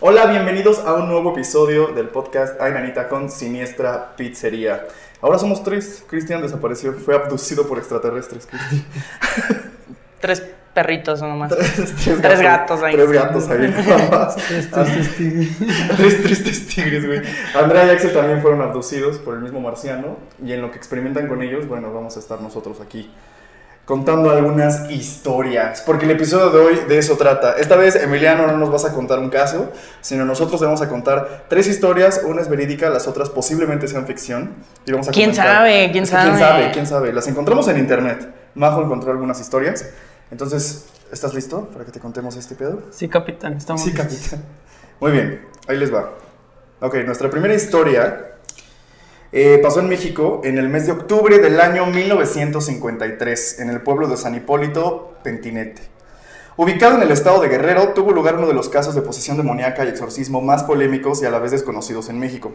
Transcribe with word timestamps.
Hola, 0.00 0.26
bienvenidos 0.26 0.78
a 0.86 0.94
un 0.94 1.08
nuevo 1.08 1.32
episodio 1.32 1.88
del 1.88 2.08
podcast 2.08 2.60
Ay 2.60 2.72
Nanita 2.72 3.08
con 3.08 3.30
Siniestra 3.30 4.14
Pizzería. 4.16 4.84
Ahora 5.20 5.38
somos 5.38 5.64
tres. 5.64 6.04
Cristian 6.08 6.40
desapareció, 6.40 6.92
fue 6.92 7.16
abducido 7.16 7.66
por 7.66 7.78
extraterrestres. 7.78 8.46
Cristian. 8.46 8.84
Tres 10.20 10.42
perritos 10.74 11.20
nomás. 11.22 11.52
Tres, 11.56 11.94
Tres 12.20 12.40
gatos 12.40 12.82
ahí. 12.82 12.94
Tres 12.94 13.10
gatos 13.10 13.48
ahí. 13.48 13.68
nada 13.86 14.08
más. 14.10 14.36
Tres 14.36 14.68
Ah, 14.72 14.84
tristes 14.84 15.16
tigres. 15.16 15.48
Tres 15.96 16.22
tristes 16.22 16.66
tigres, 16.68 17.06
güey. 17.06 17.22
Andrea 17.54 17.86
y 17.86 17.90
Axel 17.90 18.12
también 18.12 18.40
fueron 18.42 18.62
abducidos 18.62 19.18
por 19.18 19.34
el 19.34 19.40
mismo 19.40 19.60
marciano. 19.60 20.16
Y 20.44 20.52
en 20.52 20.60
lo 20.62 20.70
que 20.72 20.76
experimentan 20.78 21.28
con 21.28 21.42
ellos, 21.42 21.66
bueno, 21.68 21.92
vamos 21.92 22.16
a 22.16 22.20
estar 22.20 22.40
nosotros 22.40 22.80
aquí 22.80 23.10
contando 23.88 24.28
algunas 24.30 24.90
historias. 24.90 25.80
Porque 25.80 26.04
el 26.04 26.10
episodio 26.10 26.50
de 26.50 26.58
hoy 26.58 26.80
de 26.86 26.98
eso 26.98 27.16
trata. 27.16 27.54
Esta 27.54 27.74
vez, 27.74 27.96
Emiliano, 27.96 28.46
no 28.46 28.58
nos 28.58 28.70
vas 28.70 28.84
a 28.84 28.92
contar 28.92 29.18
un 29.18 29.30
caso, 29.30 29.72
sino 30.02 30.26
nosotros 30.26 30.60
vamos 30.60 30.82
a 30.82 30.90
contar 30.90 31.46
tres 31.48 31.66
historias. 31.68 32.20
Una 32.26 32.42
es 32.42 32.50
verídica, 32.50 32.90
las 32.90 33.08
otras 33.08 33.30
posiblemente 33.30 33.88
sean 33.88 34.06
ficción. 34.06 34.56
Y 34.84 34.92
vamos 34.92 35.08
a 35.08 35.10
¿Quién 35.12 35.30
comentar- 35.30 35.56
sabe? 35.56 35.88
¿Quién 35.90 36.04
Es 36.04 36.10
que 36.10 36.16
¿Quién 36.18 36.38
sabe? 36.38 36.38
sabe? 36.38 36.70
¿Quién 36.72 36.86
sabe? 36.86 37.12
Las 37.14 37.26
encontramos 37.28 37.66
en 37.68 37.78
internet. 37.78 38.28
Majo 38.54 38.82
encontró 38.82 39.10
algunas 39.10 39.40
historias. 39.40 39.86
Entonces, 40.30 40.84
¿estás 41.10 41.32
listo 41.32 41.70
para 41.72 41.86
que 41.86 41.90
te 41.90 41.98
contemos 41.98 42.36
este 42.36 42.54
pedo? 42.56 42.82
Sí, 42.90 43.08
capitán, 43.08 43.54
estamos. 43.54 43.80
Sí, 43.82 43.94
capitán. 43.94 44.44
Muy 45.00 45.12
bien, 45.12 45.46
ahí 45.66 45.78
les 45.78 45.90
va. 45.94 46.10
Ok, 46.80 46.94
nuestra 47.06 47.30
primera 47.30 47.54
historia 47.54 48.34
eh, 49.30 49.60
pasó 49.62 49.80
en 49.80 49.88
México 49.88 50.40
en 50.44 50.56
el 50.56 50.70
mes 50.70 50.86
de 50.86 50.92
octubre 50.92 51.38
del 51.38 51.60
año 51.60 51.84
1953, 51.84 53.60
en 53.60 53.68
el 53.68 53.82
pueblo 53.82 54.08
de 54.08 54.16
San 54.16 54.34
Hipólito, 54.34 55.12
Pentinete. 55.22 55.82
Ubicado 56.56 56.96
en 56.96 57.02
el 57.02 57.10
estado 57.10 57.40
de 57.40 57.48
Guerrero, 57.48 57.92
tuvo 57.92 58.12
lugar 58.12 58.36
uno 58.36 58.46
de 58.46 58.54
los 58.54 58.70
casos 58.70 58.94
de 58.94 59.02
posesión 59.02 59.36
demoníaca 59.36 59.84
y 59.84 59.88
exorcismo 59.88 60.40
más 60.40 60.64
polémicos 60.64 61.22
y 61.22 61.26
a 61.26 61.30
la 61.30 61.38
vez 61.38 61.50
desconocidos 61.50 62.08
en 62.08 62.18
México. 62.18 62.52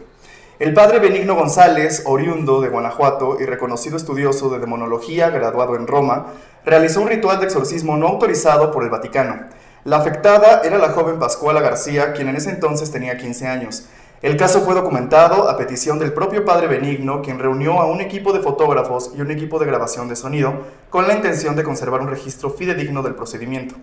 El 0.58 0.74
padre 0.74 0.98
Benigno 0.98 1.36
González, 1.36 2.02
oriundo 2.06 2.60
de 2.60 2.68
Guanajuato 2.68 3.38
y 3.40 3.44
reconocido 3.44 3.96
estudioso 3.96 4.50
de 4.50 4.58
demonología, 4.58 5.30
graduado 5.30 5.76
en 5.76 5.86
Roma, 5.86 6.26
realizó 6.64 7.02
un 7.02 7.08
ritual 7.08 7.38
de 7.38 7.46
exorcismo 7.46 7.96
no 7.96 8.08
autorizado 8.08 8.72
por 8.72 8.82
el 8.82 8.90
Vaticano. 8.90 9.46
La 9.84 9.98
afectada 9.98 10.62
era 10.64 10.78
la 10.78 10.90
joven 10.90 11.18
Pascuala 11.18 11.60
García, 11.60 12.12
quien 12.12 12.28
en 12.28 12.36
ese 12.36 12.50
entonces 12.50 12.90
tenía 12.90 13.16
15 13.16 13.46
años. 13.46 13.88
El 14.24 14.38
caso 14.38 14.62
fue 14.62 14.72
documentado 14.72 15.50
a 15.50 15.58
petición 15.58 15.98
del 15.98 16.14
propio 16.14 16.46
padre 16.46 16.66
Benigno, 16.66 17.20
quien 17.20 17.38
reunió 17.38 17.78
a 17.82 17.84
un 17.84 18.00
equipo 18.00 18.32
de 18.32 18.40
fotógrafos 18.40 19.10
y 19.14 19.20
un 19.20 19.30
equipo 19.30 19.58
de 19.58 19.66
grabación 19.66 20.08
de 20.08 20.16
sonido 20.16 20.62
con 20.88 21.06
la 21.06 21.12
intención 21.12 21.54
de 21.56 21.62
conservar 21.62 22.00
un 22.00 22.08
registro 22.08 22.48
fidedigno 22.48 23.02
del 23.02 23.16
procedimiento. 23.16 23.74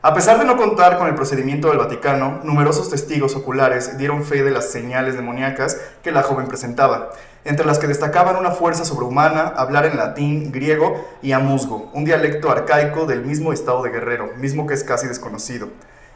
A 0.00 0.14
pesar 0.14 0.38
de 0.38 0.44
no 0.44 0.56
contar 0.56 0.96
con 0.96 1.08
el 1.08 1.16
procedimiento 1.16 1.70
del 1.70 1.78
Vaticano, 1.78 2.38
numerosos 2.44 2.88
testigos 2.88 3.34
oculares 3.34 3.98
dieron 3.98 4.22
fe 4.22 4.44
de 4.44 4.52
las 4.52 4.70
señales 4.70 5.16
demoníacas 5.16 5.80
que 6.04 6.12
la 6.12 6.22
joven 6.22 6.46
presentaba, 6.46 7.10
entre 7.44 7.66
las 7.66 7.80
que 7.80 7.88
destacaban 7.88 8.36
una 8.36 8.52
fuerza 8.52 8.84
sobrehumana, 8.84 9.54
hablar 9.56 9.86
en 9.86 9.96
latín, 9.96 10.52
griego 10.52 11.04
y 11.20 11.32
amuzgo, 11.32 11.90
un 11.94 12.04
dialecto 12.04 12.48
arcaico 12.48 13.06
del 13.06 13.24
mismo 13.24 13.52
estado 13.52 13.82
de 13.82 13.90
Guerrero, 13.90 14.34
mismo 14.36 14.68
que 14.68 14.74
es 14.74 14.84
casi 14.84 15.08
desconocido. 15.08 15.66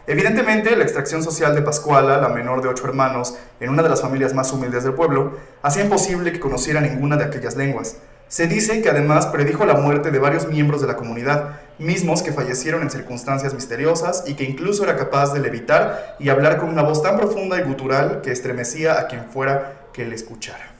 Evidentemente, 0.09 0.75
la 0.75 0.85
extracción 0.85 1.23
social 1.23 1.55
de 1.55 1.61
Pascuala, 1.61 2.17
la 2.17 2.31
menor 2.31 2.63
de 2.63 2.69
ocho 2.69 2.87
hermanos, 2.87 3.35
en 3.61 3.69
una 3.69 3.83
de 3.83 3.91
las 3.91 4.01
familias 4.01 4.33
más 4.33 4.51
humildes 4.55 4.83
del 4.83 4.95
pueblo, 4.95 5.37
hacía 5.61 5.85
imposible 5.85 6.33
que 6.33 6.41
conociera 6.41 6.81
ninguna 6.81 7.19
de 7.19 7.25
aquellas 7.25 7.57
lenguas. 7.57 7.99
Se 8.27 8.47
dice 8.47 8.81
que 8.81 8.89
además 8.89 9.27
predijo 9.27 9.67
la 9.67 9.75
muerte 9.75 10.11
de 10.11 10.19
varios 10.19 10.49
miembros 10.49 10.81
de 10.81 10.87
la 10.87 10.97
comunidad, 10.97 11.61
mismos 11.79 12.23
que 12.23 12.33
fallecieron 12.33 12.81
en 12.81 12.91
circunstancias 12.91 13.53
misteriosas 13.53 14.25
y 14.27 14.33
que 14.33 14.45
incluso 14.45 14.83
era 14.83 14.97
capaz 14.97 15.35
de 15.35 15.41
levitar 15.41 16.17
y 16.19 16.31
hablar 16.31 16.57
con 16.57 16.71
una 16.71 16.83
voz 16.83 17.03
tan 17.03 17.19
profunda 17.19 17.59
y 17.59 17.65
gutural 17.65 18.23
que 18.23 18.33
estremecía 18.33 18.99
a 18.99 19.09
quien 19.09 19.27
fuera 19.27 19.89
que 19.93 20.07
le 20.07 20.15
escuchara. 20.15 20.73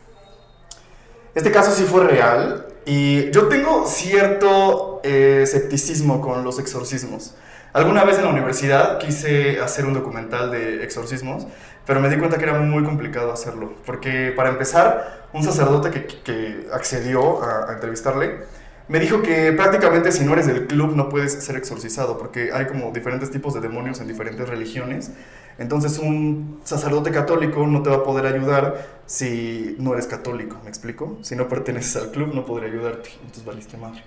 Este 1.35 1.53
caso 1.53 1.71
sí 1.73 1.85
fue 1.85 2.07
real 2.07 2.67
y 2.87 3.31
yo 3.31 3.49
tengo 3.49 3.87
cierto 3.87 5.03
eh, 5.05 5.41
escepticismo 5.43 6.23
con 6.23 6.45
los 6.45 6.59
exorcismos. 6.59 7.35
Alguna 7.79 8.03
vez 8.03 8.19
en 8.19 8.25
la 8.25 8.31
universidad 8.31 8.99
quise 8.99 9.61
hacer 9.61 9.87
un 9.87 9.95
documental 9.95 10.51
de 10.51 10.83
exorcismos, 10.83 11.47
pero 11.87 12.01
me 12.01 12.09
di 12.09 12.17
cuenta 12.17 12.37
que 12.37 12.43
era 12.43 12.59
muy 12.59 12.83
complicado 12.83 13.33
hacerlo, 13.33 13.73
porque 13.87 14.33
para 14.35 14.49
empezar, 14.49 15.29
un 15.33 15.45
sacerdote 15.45 15.93
que, 15.93 16.67
accedió 16.73 17.41
a, 17.41 17.71
a 17.71 17.75
entrevistarle 17.75 18.41
me 18.89 18.99
dijo 18.99 19.23
que 19.23 19.53
prácticamente 19.53 20.11
si 20.11 20.25
no 20.25 20.33
eres 20.33 20.49
del 20.49 20.67
club 20.67 20.97
no 20.97 21.09
puedes 21.09 21.33
ser 21.45 21.55
exorcizado, 21.55 22.19
porque 22.19 22.51
hay 22.53 22.67
como 22.67 22.91
diferentes 22.91 23.31
tipos 23.31 23.55
de 23.55 23.61
demonios 23.61 24.01
en 24.01 24.09
diferentes 24.09 24.49
religiones. 24.49 25.13
Entonces 25.59 26.01
un 26.01 26.61
sacerdote 26.65 27.13
católico 27.13 27.65
no 27.65 27.85
te 27.85 27.91
va 27.91 27.97
a 27.99 28.03
poder 28.03 28.27
ayudar 28.27 28.89
si 29.07 29.77
no 29.79 29.93
eres 29.93 30.09
católico, 30.09 30.57
¿me 30.65 30.69
explico? 30.69 31.19
Si 31.23 31.37
no 31.37 31.47
perteneces 31.47 31.95
al 31.95 32.11
club 32.11 32.35
no 32.35 32.45
podría 32.45 32.71
ayudarte, 32.71 33.11
entonces 33.21 33.45
valiste 33.45 33.77
madre. 33.77 34.03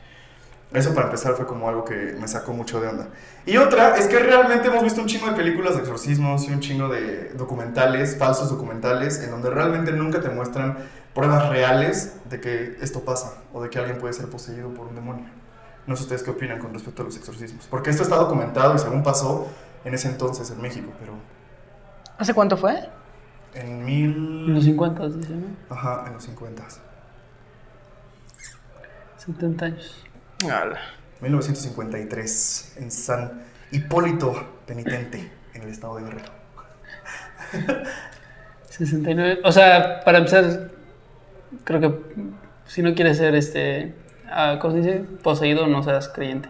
Eso 0.74 0.94
para 0.94 1.08
empezar 1.08 1.34
fue 1.34 1.46
como 1.46 1.68
algo 1.68 1.84
que 1.84 2.16
me 2.20 2.28
sacó 2.30 2.54
mucho 2.54 2.80
de 2.80 2.88
onda. 2.88 3.10
Y 3.46 3.58
otra 3.58 3.98
es 3.98 4.08
que 4.08 4.20
realmente 4.20 4.70
hemos 4.70 4.84
visto 4.84 5.02
un 5.02 5.08
chingo 5.08 5.28
de 5.28 5.34
películas 5.34 5.74
de 5.76 5.82
exorcismos 5.82 6.48
y 6.48 6.54
un 6.54 6.62
chingo 6.62 6.88
de 6.88 7.34
documentales, 7.34 8.18
falsos 8.18 8.50
documentales, 8.50 9.22
en 9.22 9.32
donde 9.32 9.50
realmente 9.50 9.92
nunca 9.92 10.22
te 10.22 10.30
muestran 10.30 10.78
pruebas 11.14 11.50
reales 11.50 12.14
de 12.30 12.40
que 12.40 12.78
esto 12.80 13.02
pasa 13.02 13.34
o 13.52 13.62
de 13.62 13.70
que 13.70 13.80
alguien 13.80 13.98
puede 13.98 14.14
ser 14.14 14.30
poseído 14.30 14.70
por 14.74 14.88
un 14.88 14.96
demonio. 14.96 15.26
No 15.88 15.96
sé 15.98 16.04
ustedes 16.04 16.24
qué 16.24 16.32
opinan 16.32 16.60
con 16.60 16.74
respecto 16.74 17.02
a 17.02 17.06
los 17.06 17.18
exorcismos. 17.18 17.68
Porque 17.68 17.90
esto 17.90 18.04
está 18.04 18.16
documentado 18.16 18.74
y 18.76 18.80
según 18.80 19.04
pasó 19.04 19.48
en 19.84 19.94
ese 19.94 20.08
entonces 20.08 20.50
en 20.52 20.62
México, 20.62 20.92
pero 21.00 21.14
¿Hace 22.18 22.34
cuánto 22.34 22.56
fue? 22.56 22.88
en 23.54 23.68
En 23.68 23.86
mil... 23.86 24.54
los 24.54 24.64
50, 24.64 25.10
dice, 25.10 25.34
¿no? 25.34 25.48
Ajá, 25.76 26.06
en 26.08 26.14
los 26.14 26.24
50. 26.24 26.64
70 29.18 29.66
años. 29.66 30.06
1953, 31.22 32.78
en 32.82 32.92
San 32.92 33.44
Hipólito 33.72 34.60
Penitente, 34.66 35.32
en 35.54 35.62
el 35.64 35.70
estado 35.70 35.98
de 35.98 36.04
Guerrero. 36.04 36.32
69. 38.70 39.40
O 39.44 39.52
sea, 39.52 40.02
para 40.04 40.20
empezar, 40.20 40.72
creo 41.64 41.82
que 41.82 41.92
si 42.66 42.82
no 42.82 42.94
quieres 42.96 43.18
ser 43.18 43.36
este. 43.36 43.94
ah, 44.30 44.58
¿Cómo 44.62 44.74
se 44.74 44.80
dice? 44.80 45.04
Poseído, 45.22 45.68
no 45.68 45.84
seas 45.84 46.08
creyente. 46.10 46.50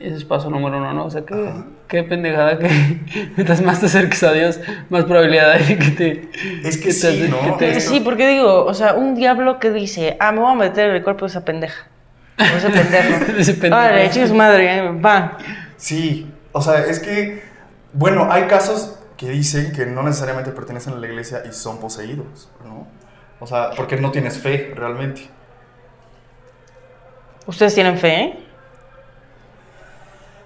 Ese 0.00 0.16
es 0.16 0.24
paso 0.24 0.48
número 0.50 0.78
uno, 0.78 0.94
¿no? 0.94 1.04
O 1.04 1.10
sea, 1.10 1.24
que, 1.26 1.52
qué 1.86 2.02
pendejada 2.02 2.58
que 2.58 2.68
mientras 3.36 3.60
más 3.62 3.78
te 3.80 3.86
acerques 3.86 4.22
a 4.22 4.32
Dios, 4.32 4.58
más 4.88 5.04
probabilidad 5.04 5.52
hay 5.52 5.64
de 5.64 5.78
que 5.78 5.90
te. 5.90 6.30
Es 6.66 6.78
que 6.78 6.86
te- 6.86 6.92
sí, 6.92 7.28
¿no? 7.30 7.58
que 7.58 7.66
te- 7.74 7.80
Sí, 7.80 8.00
porque 8.00 8.26
digo, 8.26 8.64
o 8.64 8.74
sea, 8.74 8.94
un 8.94 9.14
diablo 9.14 9.58
que 9.60 9.70
dice, 9.70 10.16
ah, 10.18 10.32
me 10.32 10.40
voy 10.40 10.52
a 10.52 10.54
meter 10.54 10.88
en 10.90 10.96
el 10.96 11.02
cuerpo 11.04 11.26
de 11.26 11.30
esa 11.30 11.44
pendeja. 11.44 11.86
O 12.38 12.42
ese 12.56 12.70
pendejo. 12.70 13.38
Ese 13.38 13.52
pendejo. 13.54 13.76
Vale, 13.76 14.10
chingue 14.10 14.28
su 14.28 14.34
madre, 14.34 14.76
eh, 14.76 14.90
va. 14.92 15.38
Sí, 15.76 16.32
o 16.52 16.60
sea, 16.60 16.84
es 16.84 16.98
que, 17.00 17.42
bueno, 17.92 18.28
hay 18.30 18.44
casos 18.44 18.98
que 19.16 19.28
dicen 19.30 19.72
que 19.72 19.86
no 19.86 20.02
necesariamente 20.02 20.50
pertenecen 20.50 20.94
a 20.94 20.96
la 20.96 21.06
iglesia 21.06 21.42
y 21.48 21.52
son 21.52 21.78
poseídos, 21.78 22.50
¿no? 22.64 22.86
O 23.40 23.46
sea, 23.46 23.70
porque 23.76 23.96
no 23.96 24.10
tienes 24.10 24.38
fe 24.38 24.72
realmente. 24.74 25.28
¿Ustedes 27.46 27.74
tienen 27.74 27.98
fe, 27.98 28.20
eh? 28.20 28.38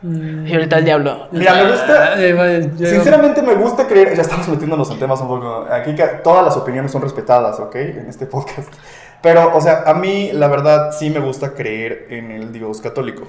Mm. 0.02 0.46
Y 0.46 0.54
ahorita 0.54 0.78
el 0.78 0.84
diablo. 0.84 1.28
Mira, 1.30 1.54
me 1.54 1.70
gusta, 1.70 2.12
Ah, 2.12 2.14
eh, 2.18 2.70
sinceramente 2.78 3.42
me 3.42 3.54
gusta 3.54 3.86
creer, 3.86 4.14
ya 4.14 4.22
estamos 4.22 4.48
metiéndonos 4.48 4.90
en 4.90 4.98
temas 4.98 5.20
un 5.20 5.28
poco, 5.28 5.66
aquí 5.70 5.94
todas 6.22 6.44
las 6.44 6.56
opiniones 6.56 6.92
son 6.92 7.02
respetadas, 7.02 7.58
¿ok? 7.60 7.74
En 7.76 8.06
este 8.08 8.26
podcast. 8.26 8.72
Pero, 9.22 9.56
o 9.56 9.60
sea, 9.60 9.82
a 9.86 9.94
mí 9.94 10.30
la 10.32 10.48
verdad 10.48 10.92
sí 10.92 11.10
me 11.10 11.20
gusta 11.20 11.54
creer 11.54 12.06
en 12.10 12.30
el 12.30 12.52
Dios 12.52 12.80
católico. 12.80 13.28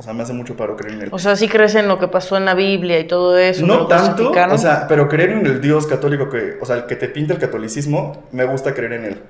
O 0.00 0.02
sea, 0.02 0.14
me 0.14 0.22
hace 0.22 0.32
mucho 0.32 0.56
paro 0.56 0.76
creer 0.76 0.94
en 0.94 1.02
él. 1.02 1.08
O 1.12 1.18
sea, 1.18 1.36
sí 1.36 1.46
crees 1.46 1.74
en 1.74 1.86
lo 1.86 1.98
que 1.98 2.08
pasó 2.08 2.38
en 2.38 2.46
la 2.46 2.54
Biblia 2.54 2.98
y 2.98 3.06
todo 3.06 3.36
eso. 3.36 3.66
No 3.66 3.86
tanto, 3.86 4.30
o 4.30 4.58
sea, 4.58 4.86
pero 4.88 5.08
creer 5.08 5.30
en 5.30 5.44
el 5.44 5.60
Dios 5.60 5.86
católico 5.86 6.30
que, 6.30 6.56
o 6.58 6.64
sea, 6.64 6.76
el 6.76 6.86
que 6.86 6.96
te 6.96 7.08
pinta 7.08 7.34
el 7.34 7.38
catolicismo, 7.38 8.24
me 8.32 8.44
gusta 8.46 8.72
creer 8.72 8.94
en 8.94 9.04
él. 9.04 9.22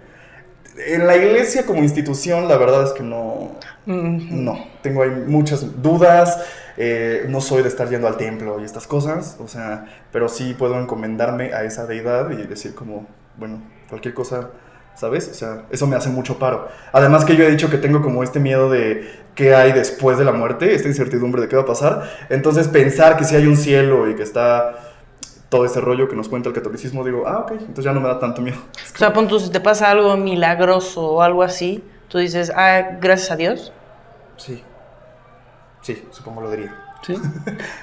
En 0.86 1.08
la 1.08 1.16
iglesia 1.16 1.66
como 1.66 1.82
institución, 1.82 2.46
la 2.46 2.56
verdad 2.56 2.84
es 2.84 2.92
que 2.92 3.02
no, 3.02 3.56
no, 3.84 4.64
tengo 4.82 5.02
ahí 5.02 5.10
muchas 5.10 5.82
dudas, 5.82 6.40
eh, 6.76 7.26
no 7.28 7.40
soy 7.40 7.62
de 7.62 7.68
estar 7.68 7.88
yendo 7.88 8.06
al 8.06 8.16
templo 8.16 8.60
y 8.60 8.64
estas 8.64 8.86
cosas, 8.86 9.36
o 9.40 9.48
sea, 9.48 9.86
pero 10.12 10.28
sí 10.28 10.54
puedo 10.54 10.80
encomendarme 10.80 11.52
a 11.52 11.64
esa 11.64 11.86
deidad 11.86 12.30
y 12.30 12.46
decir 12.46 12.74
como, 12.74 13.06
bueno, 13.36 13.60
cualquier 13.88 14.14
cosa, 14.14 14.50
¿sabes? 15.00 15.28
O 15.28 15.34
sea, 15.34 15.62
eso 15.70 15.86
me 15.86 15.96
hace 15.96 16.10
mucho 16.10 16.38
paro. 16.38 16.68
Además 16.92 17.24
que 17.24 17.34
yo 17.34 17.44
he 17.44 17.50
dicho 17.50 17.70
que 17.70 17.78
tengo 17.78 18.02
como 18.02 18.22
este 18.22 18.38
miedo 18.38 18.68
de 18.68 19.10
qué 19.34 19.54
hay 19.54 19.72
después 19.72 20.18
de 20.18 20.26
la 20.26 20.32
muerte, 20.32 20.74
esta 20.74 20.88
incertidumbre 20.88 21.40
de 21.40 21.48
qué 21.48 21.56
va 21.56 21.62
a 21.62 21.66
pasar, 21.66 22.02
entonces 22.28 22.68
pensar 22.68 23.16
que 23.16 23.24
sí 23.24 23.34
hay 23.34 23.46
un 23.46 23.56
cielo 23.56 24.10
y 24.10 24.14
que 24.14 24.22
está 24.22 24.92
todo 25.48 25.64
ese 25.64 25.80
rollo 25.80 26.06
que 26.06 26.14
nos 26.14 26.28
cuenta 26.28 26.50
el 26.50 26.54
catolicismo, 26.54 27.02
digo, 27.02 27.26
ah, 27.26 27.38
ok, 27.38 27.52
entonces 27.52 27.84
ya 27.84 27.92
no 27.92 28.00
me 28.00 28.08
da 28.08 28.18
tanto 28.18 28.42
miedo. 28.42 28.58
O 28.94 28.98
sea, 28.98 29.14
pon 29.14 29.26
tú, 29.26 29.40
si 29.40 29.50
te 29.50 29.60
pasa 29.60 29.90
algo 29.90 30.14
milagroso 30.18 31.02
o 31.12 31.22
algo 31.22 31.42
así, 31.42 31.82
tú 32.08 32.18
dices, 32.18 32.52
ah, 32.54 32.98
gracias 33.00 33.30
a 33.30 33.36
Dios. 33.36 33.72
Sí, 34.36 34.62
sí, 35.80 36.04
supongo 36.10 36.42
lo 36.42 36.50
diría. 36.50 36.76
¿Sí? 37.00 37.14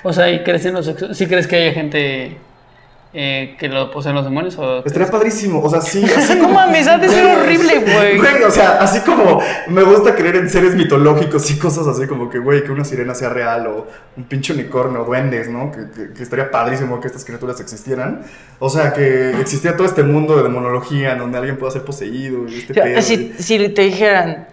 O 0.03 0.13
sea, 0.13 0.29
¿y 0.29 0.43
crees 0.43 0.63
en 0.67 0.75
los 0.75 0.85
¿Sí 1.13 1.25
crees 1.25 1.47
que 1.47 1.55
haya 1.55 1.73
gente 1.73 2.37
eh, 3.13 3.55
que 3.57 3.67
lo 3.69 3.89
poseen 3.89 4.13
los 4.15 4.25
demonios 4.25 4.57
o 4.57 4.83
Estaría 4.85 5.09
padrísimo, 5.09 5.61
o 5.63 5.69
sea, 5.69 5.81
sí, 5.81 6.03
así 6.17 6.35
No 6.35 6.41
como... 6.43 6.53
mames, 6.55 6.87
ha 6.87 6.97
de 6.97 7.07
ser 7.09 7.25
horrible, 7.37 7.79
güey. 7.79 8.17
Güey, 8.17 8.43
o 8.43 8.51
sea, 8.51 8.79
así 8.81 8.99
como 8.99 9.41
me 9.67 9.81
gusta 9.83 10.13
creer 10.13 10.35
en 10.35 10.49
seres 10.49 10.75
mitológicos 10.75 11.49
y 11.49 11.57
cosas 11.57 11.87
así 11.87 12.05
como 12.05 12.29
que, 12.29 12.37
güey, 12.39 12.63
que 12.63 12.71
una 12.71 12.83
sirena 12.85 13.15
sea 13.15 13.29
real 13.29 13.67
o 13.67 13.87
un 14.17 14.25
pinche 14.25 14.53
unicornio, 14.53 15.03
duendes, 15.05 15.49
¿no? 15.49 15.71
Que, 15.71 15.89
que- 15.89 16.13
que 16.13 16.21
estaría 16.23 16.51
padrísimo 16.51 16.99
que 16.99 17.07
estas 17.07 17.23
criaturas 17.25 17.59
existieran. 17.61 18.21
O 18.59 18.69
sea, 18.69 18.93
que 18.93 19.31
existía 19.39 19.75
todo 19.75 19.87
este 19.87 20.03
mundo 20.03 20.35
de 20.37 20.43
demonología 20.43 21.13
en 21.13 21.19
donde 21.19 21.37
alguien 21.37 21.57
pueda 21.57 21.71
ser 21.71 21.83
poseído 21.83 22.47
y 22.47 22.59
este 22.59 22.73
O 22.73 22.75
sea, 22.75 22.83
pedo. 22.83 23.01
si, 23.01 23.33
si 23.39 23.69
te 23.69 23.81
dijeran, 23.83 24.47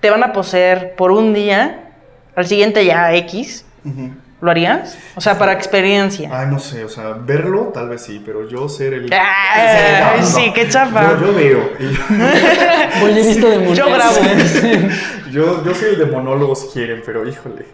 te 0.00 0.10
van 0.10 0.22
a 0.22 0.32
poseer 0.32 0.94
por 0.96 1.10
un 1.10 1.32
día, 1.34 1.92
al 2.36 2.46
siguiente 2.46 2.84
ya 2.84 3.12
X, 3.14 3.64
Ujú. 3.84 4.10
¿Lo 4.40 4.50
harías? 4.50 4.96
O 5.16 5.20
sea, 5.20 5.36
para 5.38 5.52
experiencia. 5.52 6.30
Ay, 6.32 6.46
no 6.48 6.58
sé, 6.58 6.84
o 6.84 6.88
sea, 6.88 7.12
verlo 7.18 7.70
tal 7.74 7.88
vez 7.88 8.02
sí, 8.02 8.22
pero 8.24 8.48
yo 8.48 8.68
ser 8.68 8.94
el... 8.94 9.08
Ser- 9.08 10.24
sí, 10.24 10.52
qué 10.54 10.68
chafa. 10.68 11.18
Yo, 11.18 11.26
yo 11.26 11.34
veo. 11.34 11.70
y 11.80 11.92
yo- 11.92 13.00
Bollerista 13.00 13.48
de 13.48 13.74
Yo 13.74 13.86
grabo. 13.86 14.14
Yo, 15.30 15.62
yo 15.62 15.74
soy 15.74 15.90
el 15.90 15.98
de 15.98 16.06
monólogo 16.06 16.54
si 16.54 16.68
quieren, 16.68 17.02
pero 17.04 17.28
híjole. 17.28 17.66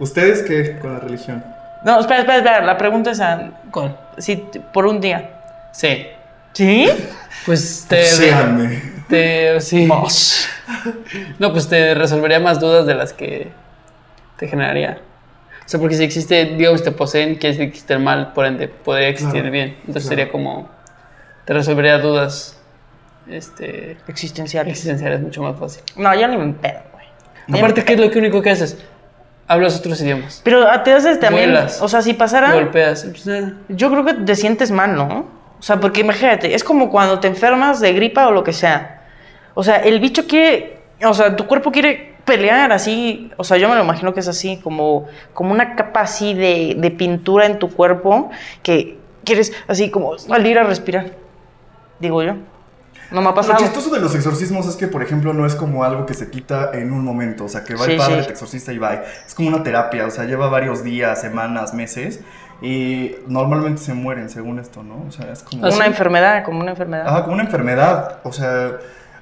¿Ustedes 0.00 0.42
qué 0.42 0.76
con 0.80 0.92
la 0.94 0.98
religión? 0.98 1.42
No, 1.84 2.00
espera, 2.00 2.20
espera, 2.20 2.38
espera. 2.38 2.60
La 2.62 2.76
pregunta 2.76 3.12
es, 3.12 3.20
ah, 3.20 3.50
¿Cuál? 3.70 3.96
si 4.18 4.36
por 4.72 4.86
un 4.86 5.00
día. 5.00 5.30
Sí. 5.72 6.08
¿Sí? 6.52 6.88
Pues 7.46 7.86
te. 7.88 8.02
Séanme. 8.06 8.82
te 9.08 9.60
sí. 9.60 9.88
No, 11.38 11.52
pues 11.52 11.68
te 11.68 11.94
resolvería 11.94 12.40
más 12.40 12.58
dudas 12.58 12.86
de 12.86 12.94
las 12.96 13.12
que 13.12 13.52
te 14.36 14.48
generaría. 14.48 14.98
O 15.66 15.68
sea, 15.68 15.80
porque 15.80 15.96
si 15.96 16.04
existe, 16.04 16.44
digamos, 16.56 16.84
te 16.84 16.92
poseen, 16.92 17.34
quiere 17.34 17.48
decir 17.48 17.60
que 17.64 17.68
existe 17.70 17.92
el 17.94 17.98
mal, 18.00 18.32
por 18.32 18.46
ende, 18.46 18.68
podría 18.68 19.08
existir 19.08 19.32
Claro, 19.32 19.46
el 19.46 19.52
bien. 19.52 19.68
Entonces 19.80 20.04
claro. 20.04 20.08
sería 20.08 20.28
como. 20.30 20.68
Te 21.44 21.52
resolvería 21.54 21.98
dudas 21.98 22.60
este, 23.28 23.96
Existenciales. 24.06 24.72
existenciales 24.72 25.20
mucho 25.20 25.42
más 25.42 25.58
fácil. 25.58 25.82
No, 25.96 26.14
yo 26.14 26.28
ni 26.28 26.36
me 26.36 26.52
pedo, 26.54 26.80
güey. 26.92 27.58
Aparte, 27.58 27.84
¿qué 27.84 27.94
es 27.94 28.00
lo 28.00 28.10
que 28.10 28.18
único 28.18 28.40
que 28.42 28.50
haces? 28.50 28.78
Hablas 29.48 29.78
otros 29.78 30.00
idiomas. 30.00 30.40
Pero 30.44 30.68
ah, 30.68 30.82
te 30.82 30.92
haces 30.92 31.20
también. 31.20 31.50
Vuelas. 31.50 31.80
O 31.82 31.88
sea, 31.88 32.02
si 32.02 32.14
pasara. 32.14 32.52
Golpeas. 32.52 33.04
pues, 33.04 33.26
eh, 33.26 33.52
Yo 33.68 33.90
creo 33.90 34.04
que 34.04 34.14
te 34.14 34.34
sientes 34.34 34.70
mal, 34.70 34.94
¿no? 34.96 35.26
O 35.58 35.62
sea, 35.62 35.80
porque 35.80 36.00
imagínate, 36.00 36.54
es 36.54 36.62
como 36.62 36.90
cuando 36.90 37.18
te 37.20 37.28
enfermas 37.28 37.80
de 37.80 37.92
gripa 37.92 38.28
o 38.28 38.32
lo 38.32 38.44
que 38.44 38.52
sea. 38.52 39.02
O 39.54 39.62
sea, 39.62 39.76
el 39.76 40.00
bicho 40.00 40.26
quiere, 40.26 40.78
o 41.02 41.14
sea, 41.14 41.34
tu 41.34 41.46
cuerpo 41.46 41.72
quiere 41.72 42.15
pelear 42.26 42.72
así, 42.72 43.30
o 43.38 43.44
sea, 43.44 43.56
yo 43.56 43.68
me 43.70 43.74
lo 43.76 43.82
imagino 43.84 44.12
que 44.12 44.20
es 44.20 44.28
así, 44.28 44.58
como, 44.58 45.06
como 45.32 45.52
una 45.52 45.74
capa 45.76 46.00
así 46.02 46.34
de, 46.34 46.74
de 46.76 46.90
pintura 46.90 47.46
en 47.46 47.58
tu 47.58 47.70
cuerpo 47.70 48.30
que 48.62 48.98
quieres 49.24 49.52
así 49.66 49.90
como 49.90 50.18
salir 50.18 50.58
a 50.58 50.64
respirar, 50.64 51.12
digo 52.00 52.22
yo. 52.22 52.34
No 53.12 53.20
me 53.20 53.28
ha 53.28 53.30
Lo 53.30 53.34
pasado. 53.36 53.58
chistoso 53.58 53.90
de 53.90 54.00
los 54.00 54.12
exorcismos 54.16 54.66
es 54.66 54.74
que, 54.74 54.88
por 54.88 55.00
ejemplo, 55.00 55.32
no 55.32 55.46
es 55.46 55.54
como 55.54 55.84
algo 55.84 56.06
que 56.06 56.14
se 56.14 56.28
quita 56.28 56.72
en 56.74 56.92
un 56.92 57.04
momento. 57.04 57.44
O 57.44 57.48
sea, 57.48 57.62
que 57.62 57.76
va 57.76 57.84
Sí, 57.84 57.92
el 57.92 57.98
padre, 57.98 58.20
sí. 58.22 58.26
te 58.26 58.32
exorcista 58.32 58.72
y 58.72 58.78
va. 58.78 58.94
Es 59.24 59.32
como 59.36 59.48
una 59.48 59.62
terapia. 59.62 60.06
O 60.06 60.10
sea, 60.10 60.24
lleva 60.24 60.48
varios 60.48 60.82
días, 60.82 61.20
semanas, 61.20 61.72
meses. 61.72 62.18
Y 62.60 63.12
normalmente 63.28 63.80
se 63.80 63.94
mueren, 63.94 64.28
según 64.28 64.58
esto, 64.58 64.82
¿no? 64.82 65.04
O 65.06 65.12
sea, 65.12 65.30
es 65.30 65.44
como. 65.44 65.62
Una 65.62 65.68
¿Ah, 65.68 65.72
sí? 65.82 65.86
enfermedad, 65.86 66.44
como 66.44 66.60
una 66.62 66.72
enfermedad. 66.72 67.06
Ajá, 67.06 67.22
como 67.22 67.34
una 67.34 67.44
enfermedad. 67.44 68.18
O 68.24 68.32
sea, 68.32 68.72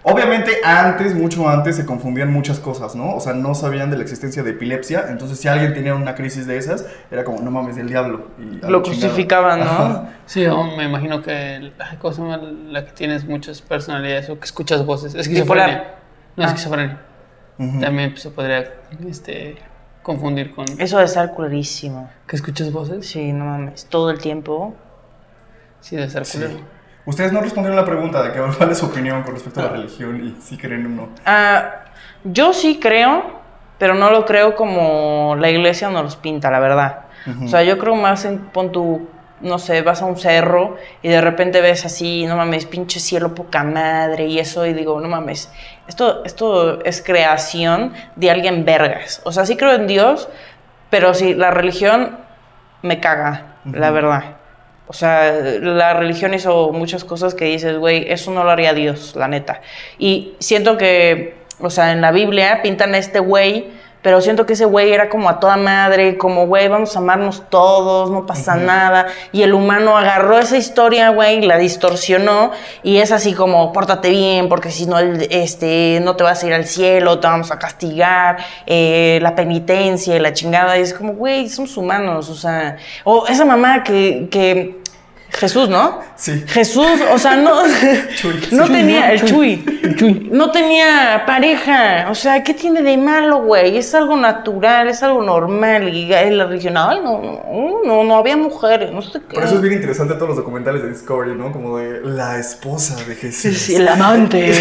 obviamente 0.04 0.52
antes, 0.64 1.14
mucho 1.14 1.48
antes, 1.48 1.76
se 1.76 1.84
confundían 1.84 2.32
muchas 2.32 2.60
cosas, 2.60 2.94
¿no? 2.94 3.14
O 3.16 3.20
sea, 3.20 3.32
no 3.32 3.54
sabían 3.54 3.90
de 3.90 3.96
la 3.96 4.02
existencia 4.02 4.42
de 4.42 4.50
epilepsia. 4.50 5.06
Entonces, 5.08 5.38
si 5.40 5.48
alguien 5.48 5.74
tenía 5.74 5.94
una 5.94 6.14
crisis 6.14 6.46
de 6.46 6.56
esas, 6.56 6.86
era 7.10 7.24
como, 7.24 7.40
no 7.40 7.50
mames, 7.50 7.76
del 7.76 7.88
diablo. 7.88 8.28
Y 8.38 8.56
Lo 8.64 8.70
la 8.78 8.82
crucificaban, 8.82 9.60
¿no? 9.60 9.64
Ajá. 9.66 10.08
Sí, 10.26 10.46
o 10.46 10.62
me 10.76 10.84
imagino 10.84 11.20
que 11.22 11.56
el- 11.56 11.72
ay, 11.78 11.96
¿cómo 11.98 12.12
se 12.14 12.22
llama 12.22 12.40
la 12.68 12.84
que 12.86 12.92
tienes 12.92 13.24
muchas 13.24 13.60
personalidades 13.62 14.30
o 14.30 14.38
que 14.38 14.44
escuchas 14.44 14.84
voces. 14.86 15.14
Esquizofrenia. 15.14 15.94
No, 16.36 16.44
Ah. 16.44 16.46
esquizofrenia. 16.48 17.00
Ujú. 17.58 17.80
También 17.80 18.10
pues, 18.10 18.22
se 18.22 18.30
podría 18.30 18.72
este, 19.08 19.56
confundir 20.02 20.54
con 20.54 20.64
Eso 20.78 20.98
de 20.98 21.04
estar 21.04 21.34
clarísimo. 21.34 22.10
que 22.26 22.36
escuchas 22.36 22.72
voces. 22.72 23.06
Sí, 23.06 23.32
no 23.32 23.44
mames, 23.44 23.86
todo 23.86 24.10
el 24.10 24.18
tiempo. 24.18 24.74
Sí, 25.80 25.96
debe 25.96 26.10
ser 26.10 26.24
Sí. 26.26 26.38
Ustedes 27.06 27.32
no 27.32 27.40
respondieron 27.40 27.76
la 27.76 27.84
pregunta 27.84 28.22
de 28.22 28.32
que 28.32 28.40
cuál 28.58 28.70
es 28.70 28.78
su 28.78 28.86
opinión 28.86 29.22
con 29.22 29.34
respecto 29.34 29.60
a 29.60 29.64
la 29.64 29.68
Ah. 29.70 29.72
religión 29.72 30.24
y 30.26 30.40
si 30.42 30.56
creen 30.56 30.86
o 30.86 30.88
no. 30.88 31.08
Ah, 31.26 31.70
yo 32.24 32.52
sí 32.52 32.78
creo, 32.80 33.40
pero 33.78 33.94
no 33.94 34.10
lo 34.10 34.24
creo 34.24 34.54
como 34.54 35.36
la 35.38 35.50
iglesia 35.50 35.90
nos 35.90 36.02
los 36.04 36.16
pinta, 36.16 36.50
la 36.50 36.60
verdad. 36.60 36.98
O 37.42 37.48
sea, 37.48 37.62
yo 37.62 37.78
creo 37.78 37.94
más 37.94 38.26
en, 38.26 38.38
pon 38.38 38.70
tu, 38.70 39.08
no 39.40 39.58
sé, 39.58 39.80
vas 39.80 40.02
a 40.02 40.04
un 40.04 40.18
cerro 40.18 40.76
y 41.00 41.08
de 41.08 41.22
repente 41.22 41.62
ves 41.62 41.86
así, 41.86 42.26
no 42.26 42.36
mames, 42.36 42.66
pinche 42.66 43.00
cielo 43.00 43.34
poca 43.34 43.64
madre 43.64 44.26
y 44.26 44.38
eso, 44.38 44.66
y 44.66 44.74
digo, 44.74 45.00
no 45.00 45.08
mames, 45.08 45.50
esto, 45.88 46.22
esto 46.26 46.82
es 46.84 47.02
creación 47.02 47.94
de 48.16 48.30
alguien 48.30 48.66
vergas. 48.66 49.22
O 49.24 49.32
sea, 49.32 49.46
sí 49.46 49.56
creo 49.56 49.72
en 49.72 49.86
Dios, 49.86 50.28
pero 50.90 51.14
sí, 51.14 51.32
la 51.32 51.50
religión 51.50 52.18
me 52.82 53.00
caga, 53.00 53.56
la 53.64 53.90
verdad. 53.90 54.36
O 54.86 54.92
sea, 54.92 55.32
la 55.60 55.94
religión 55.94 56.34
hizo 56.34 56.70
muchas 56.72 57.04
cosas 57.04 57.34
que 57.34 57.46
dices, 57.46 57.78
güey, 57.78 58.10
eso 58.10 58.30
no 58.30 58.44
lo 58.44 58.50
haría 58.50 58.74
Dios, 58.74 59.16
la 59.16 59.28
neta. 59.28 59.62
Y 59.98 60.34
siento 60.40 60.76
que, 60.76 61.34
o 61.58 61.70
sea, 61.70 61.92
en 61.92 62.02
la 62.02 62.12
Biblia 62.12 62.60
pintan 62.62 62.94
a 62.94 62.98
este 62.98 63.18
güey, 63.18 63.66
pero 64.04 64.20
siento 64.20 64.44
que 64.44 64.52
ese 64.52 64.66
güey 64.66 64.92
era 64.92 65.08
como 65.08 65.30
a 65.30 65.40
toda 65.40 65.56
madre, 65.56 66.18
como, 66.18 66.46
güey, 66.46 66.68
vamos 66.68 66.94
a 66.94 66.98
amarnos 66.98 67.44
todos, 67.48 68.10
no 68.10 68.26
pasa 68.26 68.54
nada. 68.54 69.06
Y 69.32 69.40
el 69.40 69.54
humano 69.54 69.96
agarró 69.96 70.38
esa 70.38 70.58
historia, 70.58 71.08
güey, 71.08 71.40
la 71.40 71.56
distorsionó 71.56 72.50
y 72.82 72.98
es 72.98 73.12
así 73.12 73.32
como, 73.32 73.72
pórtate 73.72 74.10
bien, 74.10 74.50
porque 74.50 74.70
si 74.70 74.84
no, 74.84 74.98
este, 74.98 76.00
no 76.02 76.16
te 76.16 76.22
vas 76.22 76.44
a 76.44 76.46
ir 76.46 76.52
al 76.52 76.66
cielo, 76.66 77.18
te 77.18 77.28
vamos 77.28 77.50
a 77.50 77.58
castigar, 77.58 78.36
eh, 78.66 79.20
la 79.22 79.34
penitencia 79.34 80.14
y 80.14 80.18
la 80.18 80.34
chingada. 80.34 80.76
Y 80.76 80.82
es 80.82 80.92
como, 80.92 81.14
güey, 81.14 81.48
somos 81.48 81.74
humanos, 81.78 82.28
o 82.28 82.34
sea, 82.34 82.76
o 83.04 83.26
esa 83.26 83.46
mamá 83.46 83.84
que, 83.84 84.28
que 84.30 84.83
Jesús, 85.38 85.68
¿no? 85.68 86.00
Sí. 86.16 86.44
Jesús, 86.46 86.86
o 87.12 87.18
sea, 87.18 87.34
no, 87.36 87.50
Chuy. 88.16 88.40
no 88.52 88.66
Chuy, 88.66 88.76
tenía, 88.76 89.10
el 89.12 89.24
Chuy. 89.24 89.64
Chuy, 89.96 90.28
no 90.30 90.50
tenía 90.52 91.24
pareja, 91.26 92.06
o 92.08 92.14
sea, 92.14 92.42
¿qué 92.44 92.54
tiene 92.54 92.82
de 92.82 92.96
malo, 92.96 93.42
güey? 93.42 93.76
Es 93.76 93.94
algo 93.94 94.16
natural, 94.16 94.88
es 94.88 95.02
algo 95.02 95.22
normal, 95.22 95.88
y 95.88 96.06
la 96.06 96.46
región, 96.46 96.76
ay, 96.76 97.00
no, 97.02 97.20
no, 97.84 98.04
no, 98.04 98.16
había 98.16 98.36
mujeres, 98.36 98.92
no 98.92 99.02
sé 99.02 99.20
qué. 99.28 99.34
Por 99.34 99.42
eso 99.44 99.56
es 99.56 99.60
bien 99.60 99.74
interesante 99.74 100.14
todos 100.14 100.28
los 100.28 100.36
documentales 100.36 100.82
de 100.82 100.88
Discovery, 100.90 101.34
¿no? 101.34 101.52
Como 101.52 101.78
de 101.78 102.00
la 102.02 102.38
esposa 102.38 102.96
de 103.04 103.14
Jesús. 103.16 103.58
Sí, 103.58 103.74
el 103.74 103.88
amante. 103.88 104.52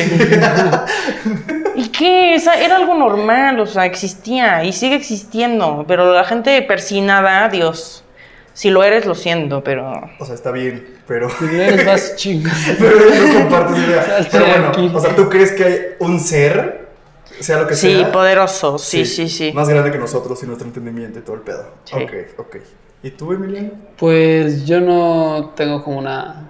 ¿Y 1.76 1.90
qué? 1.90 2.36
Esa- 2.36 2.56
Era 2.60 2.76
algo 2.78 2.96
normal, 2.96 3.60
o 3.60 3.66
sea, 3.68 3.86
existía 3.86 4.64
y 4.64 4.74
sigue 4.74 4.96
existiendo, 4.96 5.86
pero 5.88 6.14
la 6.14 6.24
gente 6.24 6.62
persinada, 6.64 7.48
Dios, 7.50 8.03
si 8.54 8.70
lo 8.70 8.84
eres, 8.84 9.06
lo 9.06 9.16
siento, 9.16 9.64
pero... 9.64 9.92
O 10.20 10.26
sea, 10.26 10.36
está 10.36 10.52
bien, 10.52 10.96
pero... 11.08 11.30
Si 11.30 11.46
eres 11.46 11.86
más 11.86 12.16
chingo. 12.18 12.50
pero 12.80 12.96
no 13.00 13.34
compartes 13.40 13.78
idea. 13.78 14.28
Pero 14.32 14.46
bueno, 14.46 14.68
aquí. 14.68 14.92
o 14.94 15.00
sea, 15.00 15.16
¿tú 15.16 15.30
crees 15.30 15.52
que 15.54 15.64
hay 15.64 15.80
un 16.00 16.20
ser, 16.20 16.88
sea 17.40 17.60
lo 17.62 17.68
que 17.68 17.76
Sí, 17.76 17.96
sea? 18.00 18.12
poderoso, 18.12 18.78
sí, 18.78 19.06
sí, 19.06 19.28
sí. 19.28 19.52
Más 19.54 19.68
grande 19.70 19.92
que 19.92 19.98
nosotros 19.98 20.42
y 20.44 20.46
nuestro 20.46 20.68
entendimiento 20.68 21.20
y 21.20 21.22
todo 21.24 21.36
el 21.36 21.42
pedo. 21.42 21.66
Sí. 21.86 21.96
Ok, 21.96 22.12
ok. 22.38 22.56
¿Y 23.02 23.12
tú, 23.12 23.34
Emiliano? 23.34 23.72
Pues 23.98 24.66
yo 24.66 24.80
no 24.80 25.52
tengo 25.56 25.84
como 25.84 25.98
una. 26.00 26.48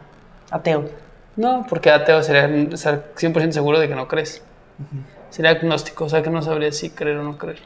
Ateo. 0.52 0.88
No, 1.36 1.66
porque 1.68 1.90
ateo 1.90 2.22
sería 2.22 2.46
estar 2.72 3.12
100% 3.18 3.52
seguro 3.52 3.80
de 3.80 3.88
que 3.88 3.96
no 3.96 4.08
crees. 4.08 4.44
Sería 5.32 5.50
agnóstico, 5.52 6.06
o 6.06 6.10
sea 6.10 6.22
que 6.22 6.30
no 6.30 6.44
sabría 6.44 6.72
si 6.72 6.92
creer 6.92 7.18
o 7.18 7.24
no 7.24 7.38
creer. 7.40 7.58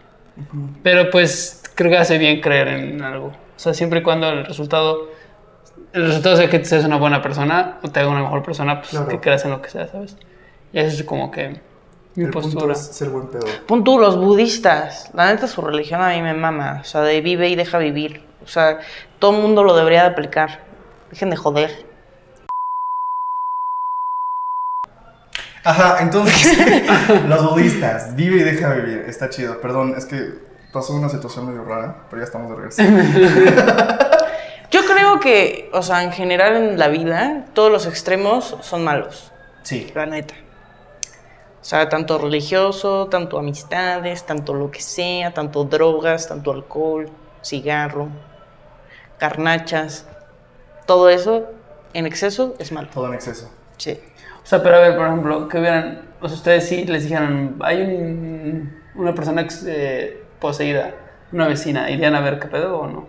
Pero 0.84 1.10
pues 1.10 1.64
creo 1.76 1.92
que 1.92 1.98
hace 1.98 2.18
bien 2.18 2.40
creer 2.40 2.70
en 2.70 3.02
algo. 3.02 3.34
O 3.58 3.60
sea, 3.60 3.74
siempre 3.74 4.00
y 4.00 4.04
cuando 4.04 4.30
el 4.30 4.46
resultado. 4.46 5.10
El 5.94 6.06
resultado 6.08 6.38
sea 6.38 6.50
que 6.50 6.64
seas 6.64 6.86
una 6.86 6.98
buena 6.98 7.22
persona 7.22 7.80
o 7.84 7.90
te 7.90 8.00
haga 8.00 8.10
una 8.10 8.22
mejor 8.22 8.44
persona, 8.44 8.78
pues 8.80 8.92
Claro. 8.92 9.08
que 9.08 9.20
creas 9.20 9.44
en 9.46 9.52
lo 9.52 9.62
que 9.62 9.70
sea, 9.70 9.88
¿sabes? 9.88 10.16
Y 10.72 10.80
eso 10.80 10.96
es 10.96 11.04
como 11.04 11.32
que 11.32 11.60
mi 12.16 12.26
el 12.26 12.30
punto 12.32 12.50
postura. 12.52 12.74
es 12.74 12.80
ser 12.88 13.10
buen 13.10 13.28
pedo. 13.28 13.46
Pon 13.68 13.84
tú, 13.84 14.00
los 14.00 14.16
budistas. 14.18 15.10
La 15.14 15.28
neta, 15.32 15.48
su 15.48 15.62
religión 15.62 16.02
a 16.02 16.10
mí 16.10 16.22
me 16.22 16.34
mama. 16.34 16.80
O 16.82 16.84
sea, 16.84 17.02
de 17.02 17.22
vive 17.22 17.50
y 17.50 17.56
deja 17.56 17.78
vivir. 17.78 18.24
O 18.44 18.48
sea, 18.48 18.80
todo 19.20 19.36
el 19.36 19.42
mundo 19.42 19.64
lo 19.64 19.76
debería 19.76 20.04
de 20.04 20.10
aplicar. 20.10 20.62
Dejen 21.10 21.30
de 21.30 21.36
joder. 21.38 21.86
Ajá, 25.64 25.98
entonces, 26.02 26.58
los 27.28 27.50
budistas, 27.52 28.16
vive 28.16 28.38
y 28.38 28.44
deja 28.44 28.74
vivir, 28.74 29.04
está 29.08 29.30
chido. 29.30 29.60
Perdón, 29.60 29.96
es 29.98 30.06
que 30.06 30.47
pasó 30.78 30.94
una 30.94 31.10
situación 31.10 31.48
medio 31.48 31.64
rara, 31.64 32.04
pero 32.10 32.22
ya 32.22 32.26
estamos 32.26 32.50
de 32.50 32.56
regreso. 32.56 32.82
Yo 34.72 34.82
creo 34.86 35.20
que, 35.20 35.70
o 35.74 35.82
sea, 35.82 36.04
en 36.04 36.12
general 36.12 36.56
en 36.58 36.78
la 36.78 36.88
vida, 36.90 37.46
todos 37.54 37.72
los 37.72 37.86
extremos 37.88 38.58
son 38.62 38.84
malos. 38.84 39.32
Sí. 39.64 39.92
La 39.96 40.06
neta. 40.06 40.34
O 41.62 41.64
sea, 41.70 41.90
tanto 41.90 42.18
religioso, 42.18 43.08
tanto 43.08 43.40
amistades, 43.40 44.26
tanto 44.26 44.54
lo 44.54 44.70
que 44.70 44.82
sea, 44.82 45.34
tanto 45.34 45.64
drogas, 45.64 46.28
tanto 46.28 46.52
alcohol, 46.52 47.10
cigarro, 47.44 48.10
carnachas. 49.18 50.06
todo 50.86 51.10
eso 51.10 51.46
en 51.94 52.06
exceso 52.06 52.54
es 52.60 52.72
malo. 52.72 52.88
Todo 52.94 53.08
en 53.08 53.16
exceso. 53.16 53.50
Sí. 53.78 54.00
O 54.44 54.46
sea, 54.46 54.62
pero 54.64 54.76
a 54.78 54.80
ver, 54.80 54.96
por 54.96 55.08
ejemplo, 55.08 55.48
que 55.50 55.60
hubieran, 55.60 56.02
o 56.22 56.28
sea, 56.30 56.38
ustedes 56.38 56.68
sí 56.68 56.86
les 56.86 57.04
dijeran, 57.04 57.56
hay 57.62 57.82
un- 57.82 58.82
una 58.96 59.14
persona 59.14 59.46
eh, 59.66 60.24
poseída, 60.40 60.94
una 61.32 61.48
vecina, 61.48 61.90
¿irían 61.90 62.16
a 62.16 62.22
ver 62.22 62.40
qué 62.40 62.48
pedo 62.48 62.80
o 62.80 62.88
no? 62.88 63.08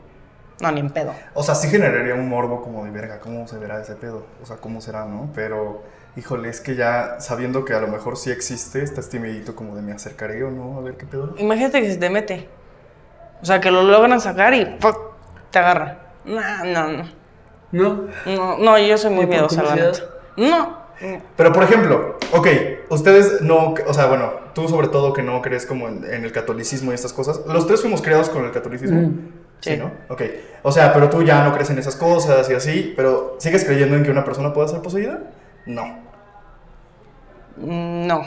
No, 0.60 0.72
ni 0.72 0.80
en 0.80 0.90
pedo. 0.90 1.14
O 1.34 1.42
sea, 1.42 1.54
sí 1.54 1.68
generaría 1.68 2.14
un 2.14 2.28
morbo 2.28 2.62
como 2.62 2.84
de 2.84 2.90
verga, 2.90 3.20
¿cómo 3.20 3.46
se 3.46 3.58
verá 3.58 3.80
ese 3.80 3.94
pedo? 3.94 4.26
O 4.42 4.46
sea, 4.46 4.56
¿cómo 4.56 4.80
será, 4.80 5.04
no? 5.04 5.30
Pero, 5.34 5.84
híjole, 6.16 6.48
es 6.48 6.60
que 6.60 6.74
ya 6.74 7.20
sabiendo 7.20 7.64
que 7.64 7.74
a 7.74 7.80
lo 7.80 7.86
mejor 7.86 8.16
sí 8.16 8.30
existe, 8.30 8.82
estás 8.82 9.08
timidito 9.08 9.54
como 9.54 9.76
de 9.76 9.82
me 9.82 9.92
acercaré 9.92 10.42
o 10.42 10.50
no, 10.50 10.78
a 10.78 10.80
ver 10.80 10.96
qué 10.96 11.06
pedo. 11.06 11.34
Imagínate 11.38 11.80
que 11.80 11.92
se 11.92 11.98
te 11.98 12.10
mete. 12.10 12.48
O 13.40 13.46
sea, 13.46 13.60
que 13.60 13.70
lo 13.70 13.82
logran 13.84 14.20
sacar 14.20 14.52
y 14.52 14.78
te 15.50 15.58
agarra. 15.58 15.98
No, 16.24 16.40
no, 16.64 16.88
no. 16.88 17.18
¿No? 17.70 18.08
No, 18.26 18.58
no, 18.58 18.78
yo 18.78 18.98
soy 18.98 19.10
muy 19.10 19.24
¿Y 19.24 19.26
por 19.26 19.34
miedosa, 19.34 19.74
neta. 19.74 19.92
No. 20.36 20.78
Pero, 21.36 21.52
por 21.52 21.62
ejemplo, 21.62 22.18
ok, 22.32 22.48
ustedes 22.88 23.40
no, 23.42 23.74
o 23.86 23.94
sea, 23.94 24.06
bueno, 24.06 24.32
tú 24.58 24.68
sobre 24.68 24.88
todo 24.88 25.12
que 25.12 25.22
no 25.22 25.40
crees 25.40 25.66
como 25.66 25.86
en, 25.88 26.04
en 26.04 26.24
el 26.24 26.32
catolicismo 26.32 26.90
y 26.90 26.94
estas 26.94 27.12
cosas, 27.12 27.40
los 27.46 27.66
tres 27.68 27.80
fuimos 27.80 28.02
criados 28.02 28.28
con 28.28 28.44
el 28.44 28.50
catolicismo. 28.50 29.00
Mm, 29.00 29.28
Sí, 29.60 29.70
sí. 29.72 29.76
¿no? 29.76 29.90
Ok. 30.08 30.22
O 30.62 30.70
sea, 30.72 30.92
pero 30.92 31.08
tú 31.10 31.22
ya 31.24 31.42
no 31.44 31.52
crees 31.52 31.68
en 31.70 31.78
esas 31.78 31.96
cosas 31.96 32.48
y 32.50 32.54
así, 32.54 32.92
pero 32.96 33.36
¿sigues 33.38 33.64
creyendo 33.64 33.96
en 33.96 34.04
que 34.04 34.10
una 34.10 34.24
persona 34.24 34.52
pueda 34.52 34.68
ser 34.68 34.80
poseída? 34.82 35.20
No, 35.66 35.84
Mm, 37.56 38.06
No. 38.06 38.22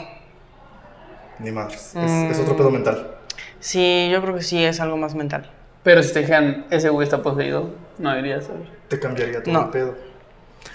ni 1.38 1.50
madres. 1.50 1.94
Es, 1.96 2.10
es 2.32 2.38
otro 2.40 2.56
pedo 2.56 2.70
mental. 2.70 3.16
Sí, 3.60 4.08
yo 4.12 4.20
creo 4.22 4.34
que 4.34 4.42
sí 4.42 4.62
es 4.62 4.78
algo 4.80 4.96
más 4.98 5.14
mental. 5.14 5.50
Pero 5.82 6.02
si 6.02 6.12
te 6.12 6.20
dijeran, 6.20 6.66
ese 6.70 6.88
güey 6.90 7.04
está 7.06 7.22
poseído, 7.22 7.70
no 7.98 8.16
irías 8.18 8.48
a 8.48 8.52
ver. 8.52 8.68
Te 8.88 8.98
cambiaría 9.00 9.42
todo 9.42 9.52
No. 9.54 9.62
el 9.64 9.70
pedo. 9.70 9.94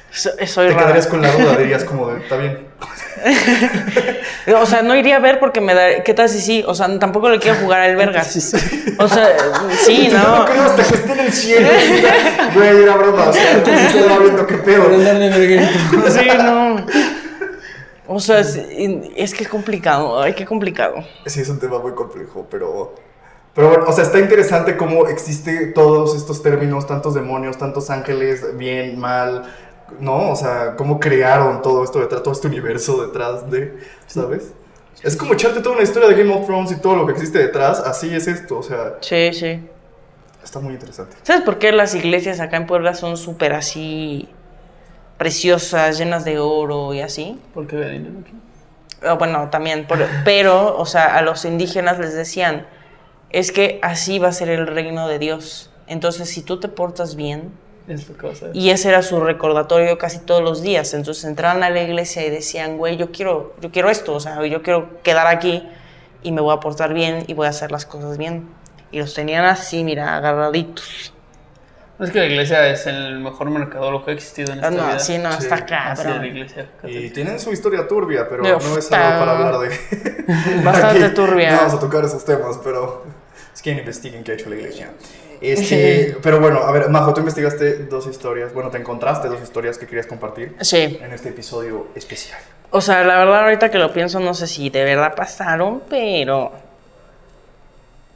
So- 0.09 0.31
soy 0.45 0.67
Te 0.67 0.73
rara. 0.73 0.77
quedarías 0.85 1.07
con 1.07 1.21
la 1.21 1.31
duda, 1.31 1.55
dirías 1.57 1.83
como 1.89 2.09
de, 2.09 2.19
está 2.21 2.35
bien. 2.37 2.67
O 4.55 4.65
sea, 4.65 4.81
no 4.81 4.95
iría 4.95 5.17
a 5.17 5.19
ver 5.19 5.39
porque 5.39 5.59
me 5.59 5.73
da. 5.73 6.03
¿Qué 6.03 6.13
tal 6.13 6.29
si 6.29 6.39
sí? 6.39 6.63
O 6.65 6.73
sea, 6.73 6.87
tampoco 6.99 7.29
le 7.29 7.39
quiero 7.39 7.57
jugar 7.57 7.81
al 7.81 7.95
verga. 7.95 8.23
O 8.99 9.07
sea, 9.07 9.37
sí, 9.85 10.09
no 10.11 10.39
no. 10.39 10.45
creo 10.45 10.63
hasta 10.63 10.83
que 10.83 10.95
esté 10.95 11.11
en 11.11 11.19
el 11.19 11.31
cielo. 11.31 11.69
Güey, 12.55 12.81
era 12.81 12.95
broma, 12.95 13.29
o 13.29 13.33
sea, 13.33 13.63
sí 13.63 13.97
estás 13.97 14.19
viendo 14.19 14.47
qué 14.47 14.55
pedo. 14.57 14.83
Sí, 16.09 16.27
no. 16.37 16.77
O 18.07 18.19
sea, 18.19 18.39
es, 18.39 18.59
es 19.15 19.33
que 19.33 19.43
es 19.43 19.49
complicado. 19.49 20.21
Ay, 20.21 20.33
qué 20.33 20.45
complicado. 20.45 20.95
Sí, 21.25 21.41
es 21.41 21.49
un 21.49 21.59
tema 21.59 21.79
muy 21.79 21.91
complejo, 21.91 22.47
pero... 22.49 22.95
Pero 23.53 23.69
bueno, 23.69 23.85
o 23.87 23.91
sea, 23.91 24.03
está 24.03 24.19
interesante 24.19 24.77
cómo 24.77 25.07
existe 25.07 25.67
todos 25.67 26.15
estos 26.15 26.43
términos, 26.43 26.85
tantos 26.85 27.15
demonios, 27.15 27.57
tantos 27.57 27.89
ángeles, 27.89 28.55
bien, 28.55 28.99
mal, 28.99 29.51
¿no? 29.99 30.31
O 30.31 30.35
sea, 30.35 30.75
cómo 30.75 30.99
crearon 30.99 31.61
todo 31.61 31.83
esto 31.83 31.99
detrás, 31.99 32.23
todo 32.23 32.33
este 32.33 32.47
universo 32.47 33.05
detrás 33.05 33.49
de, 33.49 33.77
¿sabes? 34.07 34.53
Es 35.03 35.15
como 35.15 35.33
echarte 35.33 35.59
toda 35.61 35.75
una 35.75 35.83
historia 35.83 36.09
de 36.09 36.15
Game 36.15 36.33
of 36.33 36.45
Thrones 36.45 36.71
y 36.71 36.81
todo 36.81 36.95
lo 36.95 37.05
que 37.05 37.13
existe 37.13 37.37
detrás, 37.39 37.79
así 37.79 38.13
es 38.13 38.27
esto, 38.27 38.57
o 38.59 38.63
sea, 38.63 38.95
Sí, 39.01 39.31
sí. 39.33 39.59
está 40.43 40.59
muy 40.59 40.73
interesante. 40.73 41.15
¿Sabes 41.23 41.43
por 41.43 41.59
qué 41.59 41.71
las 41.71 41.93
iglesias 41.95 42.39
acá 42.39 42.57
en 42.57 42.65
Puebla 42.65 42.93
son 42.95 43.15
súper 43.17 43.53
así 43.53 44.27
preciosas, 45.17 45.97
llenas 45.97 46.25
de 46.25 46.39
oro 46.39 46.93
y 46.93 47.01
así? 47.01 47.39
Porque 47.53 47.75
ve 47.75 47.91
dinero 47.91 48.15
aquí. 48.21 48.33
Ah, 49.03 49.13
Bueno, 49.13 49.49
también, 49.49 49.85
por- 49.87 50.05
pero, 50.25 50.77
o 50.77 50.85
sea, 50.85 51.15
a 51.15 51.21
los 51.21 51.45
indígenas 51.45 51.99
les 51.99 52.13
decían, 52.13 52.65
es 53.29 53.51
que 53.51 53.79
así 53.83 54.19
va 54.19 54.29
a 54.29 54.31
ser 54.31 54.49
el 54.49 54.67
reino 54.67 55.07
de 55.07 55.19
Dios. 55.19 55.69
Entonces, 55.87 56.29
si 56.29 56.41
tú 56.41 56.59
te 56.59 56.67
portas 56.67 57.15
bien, 57.15 57.51
Es 57.87 58.07
lo 58.09 58.17
que 58.17 58.27
vas 58.27 58.43
a 58.43 58.47
ver. 58.47 58.55
y 58.55 58.69
ese 58.69 58.89
era 58.89 59.01
su 59.01 59.19
recordatorio 59.21 59.97
casi 59.97 60.19
todos 60.19 60.41
los 60.43 60.61
días, 60.61 60.93
entonces 60.93 61.23
entraban 61.23 61.63
a 61.63 61.69
la 61.69 61.81
iglesia 61.81 62.25
y 62.25 62.29
decían, 62.29 62.77
güey, 62.77 62.97
yo 62.97 63.11
quiero, 63.11 63.55
yo 63.61 63.71
quiero 63.71 63.89
esto, 63.89 64.13
o 64.13 64.19
sea, 64.19 64.45
yo 64.45 64.61
quiero 64.61 65.01
quedar 65.03 65.27
aquí 65.27 65.67
y 66.23 66.31
me 66.33 66.41
voy 66.41 66.53
a 66.53 66.59
portar 66.59 66.93
bien 66.93 67.23
y 67.27 67.33
voy 67.33 67.47
a 67.47 67.51
hacer 67.51 67.71
las 67.71 67.85
cosas 67.85 68.17
bien. 68.17 68.49
Y 68.91 68.99
los 68.99 69.13
tenían 69.13 69.45
así, 69.45 69.83
mira, 69.83 70.15
agarraditos. 70.17 71.13
Es 71.99 72.11
que 72.11 72.19
la 72.19 72.25
iglesia 72.25 72.67
es 72.69 72.85
el 72.87 73.19
mejor 73.19 73.49
mercadólogo 73.49 74.05
que 74.05 74.11
ha 74.11 74.13
existido 74.13 74.53
en 74.53 74.59
Ah, 74.63 74.67
esta 74.69 74.81
no, 74.81 74.87
vida. 74.87 74.99
sí, 74.99 75.17
no, 75.17 75.31
Sí. 75.31 75.47
está 75.47 76.25
iglesia 76.25 76.69
Y 76.83 77.09
tienen 77.09 77.39
su 77.39 77.51
historia 77.51 77.87
turbia, 77.87 78.27
pero 78.29 78.43
Uf, 78.57 78.69
no 78.69 78.77
es 78.77 78.91
algo 78.91 79.19
para 79.19 79.31
hablar 79.31 79.57
de... 79.59 80.61
Bastante 80.63 81.05
Aquí 81.05 81.15
turbia. 81.15 81.51
No 81.51 81.57
vamos 81.57 81.73
a 81.73 81.79
tocar 81.79 82.05
esos 82.05 82.23
temas, 82.23 82.59
pero 82.63 83.03
es 83.53 83.61
que 83.61 83.71
investiguen 83.71 84.23
qué 84.23 84.33
ha 84.33 84.35
hecho 84.35 84.49
la 84.49 84.55
iglesia. 84.57 84.91
Este, 85.41 86.17
pero 86.23 86.39
bueno, 86.39 86.59
a 86.59 86.71
ver, 86.71 86.89
Majo, 86.89 87.13
tú 87.13 87.19
investigaste 87.21 87.85
dos 87.85 88.07
historias, 88.07 88.53
bueno, 88.53 88.69
te 88.69 88.77
encontraste 88.77 89.27
dos 89.27 89.41
historias 89.41 89.77
que 89.77 89.85
querías 89.87 90.07
compartir 90.07 90.55
Sí, 90.61 90.99
en 91.01 91.11
este 91.13 91.29
episodio 91.29 91.87
especial. 91.95 92.39
o 92.71 92.81
sea, 92.81 93.03
la 93.03 93.17
verdad 93.19 93.43
ahorita 93.43 93.69
que 93.71 93.77
lo 93.77 93.93
pienso, 93.93 94.19
no 94.19 94.33
sé 94.33 94.47
si 94.47 94.69
de 94.69 94.83
verdad 94.83 95.13
pasaron, 95.15 95.81
pero... 95.89 96.51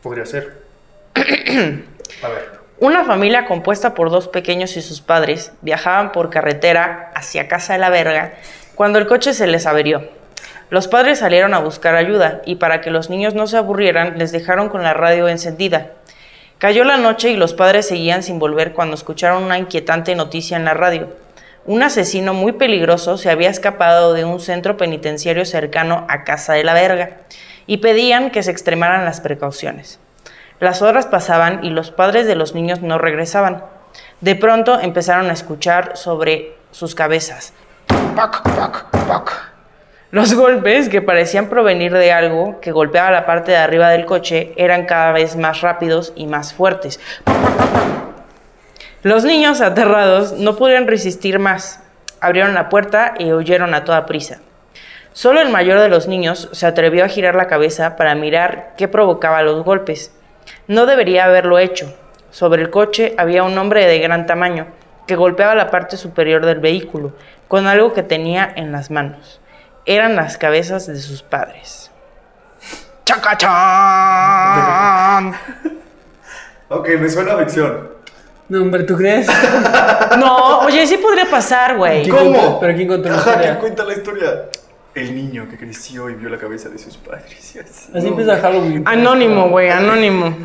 Podría 0.01 0.25
ser. 0.25 0.61
A 1.15 2.27
ver. 2.27 2.61
Una 2.79 3.05
familia 3.05 3.45
compuesta 3.45 3.93
por 3.93 4.09
dos 4.09 4.27
pequeños 4.27 4.75
y 4.75 4.81
sus 4.81 5.01
padres 5.01 5.51
viajaban 5.61 6.11
por 6.11 6.31
carretera 6.31 7.11
hacia 7.13 7.47
Casa 7.47 7.73
de 7.73 7.79
la 7.79 7.91
Verga 7.91 8.33
cuando 8.73 8.97
el 8.97 9.05
coche 9.05 9.35
se 9.35 9.45
les 9.45 9.67
averió. 9.67 10.09
Los 10.71 10.87
padres 10.87 11.19
salieron 11.19 11.53
a 11.53 11.59
buscar 11.59 11.95
ayuda 11.95 12.41
y 12.45 12.55
para 12.55 12.81
que 12.81 12.89
los 12.89 13.09
niños 13.11 13.35
no 13.35 13.45
se 13.45 13.57
aburrieran 13.57 14.17
les 14.17 14.31
dejaron 14.31 14.69
con 14.69 14.81
la 14.81 14.93
radio 14.93 15.27
encendida. 15.27 15.91
Cayó 16.61 16.83
la 16.83 16.97
noche 16.97 17.31
y 17.31 17.37
los 17.37 17.55
padres 17.55 17.87
seguían 17.87 18.21
sin 18.21 18.37
volver 18.37 18.73
cuando 18.73 18.93
escucharon 18.93 19.41
una 19.41 19.57
inquietante 19.57 20.13
noticia 20.13 20.57
en 20.57 20.65
la 20.65 20.75
radio. 20.75 21.09
Un 21.65 21.81
asesino 21.81 22.35
muy 22.35 22.51
peligroso 22.51 23.17
se 23.17 23.31
había 23.31 23.49
escapado 23.49 24.13
de 24.13 24.25
un 24.25 24.39
centro 24.39 24.77
penitenciario 24.77 25.43
cercano 25.43 26.05
a 26.07 26.23
Casa 26.23 26.53
de 26.53 26.63
la 26.63 26.75
Verga 26.75 27.17
y 27.65 27.77
pedían 27.77 28.29
que 28.29 28.43
se 28.43 28.51
extremaran 28.51 29.05
las 29.05 29.21
precauciones. 29.21 29.99
Las 30.59 30.83
horas 30.83 31.07
pasaban 31.07 31.63
y 31.63 31.71
los 31.71 31.89
padres 31.89 32.27
de 32.27 32.35
los 32.35 32.53
niños 32.53 32.81
no 32.81 32.99
regresaban. 32.99 33.65
De 34.19 34.35
pronto 34.35 34.79
empezaron 34.79 35.31
a 35.31 35.33
escuchar 35.33 35.97
sobre 35.97 36.55
sus 36.69 36.93
cabezas. 36.93 37.53
Pac, 38.15 38.43
pac, 38.43 38.85
pac. 39.07 39.50
Los 40.11 40.33
golpes, 40.33 40.89
que 40.89 41.01
parecían 41.01 41.47
provenir 41.47 41.93
de 41.93 42.11
algo 42.11 42.59
que 42.59 42.73
golpeaba 42.73 43.11
la 43.11 43.25
parte 43.25 43.51
de 43.51 43.57
arriba 43.57 43.89
del 43.89 44.05
coche, 44.05 44.51
eran 44.57 44.85
cada 44.85 45.13
vez 45.13 45.37
más 45.37 45.61
rápidos 45.61 46.11
y 46.17 46.27
más 46.27 46.53
fuertes. 46.53 46.99
Los 49.03 49.23
niños, 49.23 49.61
aterrados, 49.61 50.33
no 50.33 50.57
pudieron 50.57 50.87
resistir 50.87 51.39
más. 51.39 51.81
Abrieron 52.19 52.53
la 52.53 52.67
puerta 52.67 53.13
y 53.19 53.31
huyeron 53.31 53.73
a 53.73 53.85
toda 53.85 54.05
prisa. 54.05 54.41
Solo 55.13 55.39
el 55.39 55.47
mayor 55.47 55.79
de 55.79 55.87
los 55.87 56.09
niños 56.09 56.49
se 56.51 56.67
atrevió 56.67 57.05
a 57.05 57.09
girar 57.09 57.35
la 57.35 57.47
cabeza 57.47 57.95
para 57.95 58.13
mirar 58.13 58.73
qué 58.75 58.89
provocaba 58.89 59.43
los 59.43 59.63
golpes. 59.63 60.13
No 60.67 60.87
debería 60.87 61.23
haberlo 61.23 61.57
hecho. 61.57 61.95
Sobre 62.31 62.61
el 62.61 62.69
coche 62.69 63.15
había 63.17 63.43
un 63.43 63.57
hombre 63.57 63.85
de 63.85 63.99
gran 63.99 64.25
tamaño 64.25 64.67
que 65.07 65.15
golpeaba 65.15 65.55
la 65.55 65.71
parte 65.71 65.95
superior 65.95 66.45
del 66.45 66.59
vehículo 66.59 67.13
con 67.47 67.65
algo 67.65 67.93
que 67.93 68.03
tenía 68.03 68.51
en 68.57 68.73
las 68.73 68.91
manos. 68.91 69.39
Eran 69.85 70.15
las 70.15 70.37
cabezas 70.37 70.85
de 70.87 70.97
sus 70.99 71.21
padres. 71.23 71.89
¡Chacachán! 73.05 73.49
Ok, 76.69 76.87
me 76.99 77.09
suena 77.09 77.33
a 77.33 77.37
ficción. 77.39 77.89
No, 78.47 78.61
hombre, 78.61 78.83
¿tú 78.83 78.95
crees? 78.97 79.27
No, 80.19 80.59
oye, 80.59 80.85
sí 80.85 80.97
podría 80.97 81.25
pasar, 81.29 81.77
güey. 81.77 82.03
¿Quién 82.03 82.15
¿Cómo? 82.15 82.33
contó- 82.37 82.59
pero 82.59 82.75
quién 82.75 82.87
contó 82.87 83.09
la 83.09 83.15
Ajá, 83.15 83.29
historia? 83.31 83.49
¿quién 83.51 83.59
cuenta 83.61 83.83
la 83.85 83.93
historia? 83.93 84.45
El 84.93 85.15
niño 85.15 85.47
que 85.49 85.57
creció 85.57 86.09
y 86.09 86.15
vio 86.15 86.27
la 86.29 86.37
cabeza 86.37 86.67
de 86.69 86.77
sus 86.77 86.97
padres. 86.97 87.55
y 87.55 87.59
así. 87.59 87.89
Así 87.95 88.07
empieza 88.09 88.37
Halloween. 88.41 88.83
Anónimo, 88.85 89.47
güey, 89.49 89.69
anónimo. 89.69 90.35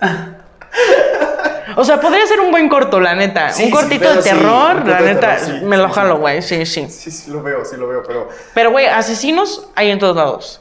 O 1.76 1.84
sea, 1.84 2.00
podría 2.00 2.26
ser 2.26 2.40
un 2.40 2.50
buen 2.50 2.68
corto, 2.68 3.00
la 3.00 3.14
neta. 3.14 3.50
Sí, 3.50 3.64
un 3.64 3.70
cortito 3.70 4.14
de 4.14 4.22
terror, 4.22 4.86
la 4.86 5.00
neta, 5.00 5.36
terror, 5.36 5.58
sí, 5.60 5.64
me 5.64 5.76
lo 5.76 5.88
jalo, 5.88 6.14
sí. 6.14 6.20
güey. 6.20 6.42
Sí, 6.42 6.66
sí. 6.66 6.88
Sí, 6.88 7.10
sí, 7.10 7.30
lo 7.30 7.42
veo, 7.42 7.64
sí 7.64 7.76
lo 7.76 7.88
veo, 7.88 8.02
pero... 8.06 8.28
Pero, 8.54 8.70
güey, 8.70 8.86
asesinos 8.86 9.68
hay 9.74 9.90
en 9.90 9.98
todos 9.98 10.16
lados. 10.16 10.60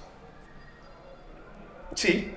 Sí. 1.95 2.33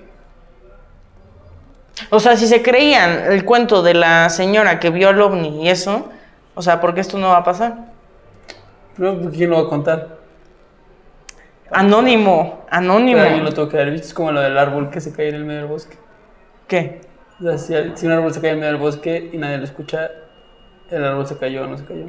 O 2.09 2.19
sea, 2.19 2.35
si 2.37 2.47
se 2.47 2.61
creían 2.61 3.31
el 3.31 3.45
cuento 3.45 3.83
de 3.83 3.93
la 3.93 4.29
señora 4.29 4.79
que 4.79 4.89
vio 4.89 5.09
al 5.09 5.21
ovni 5.21 5.65
y 5.65 5.69
eso, 5.69 6.09
o 6.55 6.61
sea, 6.61 6.79
¿por 6.81 6.93
qué 6.93 7.01
esto 7.01 7.17
no 7.17 7.29
va 7.29 7.37
a 7.37 7.43
pasar? 7.43 7.91
No, 8.97 9.17
pues, 9.19 9.35
¿quién 9.35 9.49
lo 9.49 9.57
va 9.57 9.67
a 9.67 9.69
contar? 9.69 10.17
Anónimo, 11.71 12.65
anónimo. 12.69 13.21
Pero 13.21 13.37
lo 13.37 13.53
tuvo 13.53 13.69
que 13.69 13.77
haber 13.77 13.91
visto. 13.91 14.07
Es 14.07 14.13
como 14.13 14.31
lo 14.31 14.41
del 14.41 14.57
árbol 14.57 14.89
que 14.89 14.99
se 14.99 15.13
cae 15.13 15.29
en 15.29 15.35
el 15.35 15.45
medio 15.45 15.61
del 15.61 15.69
bosque. 15.69 15.97
¿Qué? 16.67 17.01
O 17.41 17.43
sea, 17.43 17.57
si, 17.57 17.73
si 17.95 18.05
un 18.05 18.11
árbol 18.11 18.31
se 18.31 18.39
cae 18.39 18.51
en 18.51 18.59
medio 18.59 18.71
del 18.71 18.81
bosque 18.81 19.31
y 19.33 19.37
nadie 19.37 19.57
lo 19.57 19.63
escucha, 19.63 20.11
el 20.91 21.03
árbol 21.03 21.25
se 21.25 21.37
cayó 21.37 21.63
o 21.63 21.67
no 21.67 21.77
se 21.77 21.85
cayó. 21.85 22.05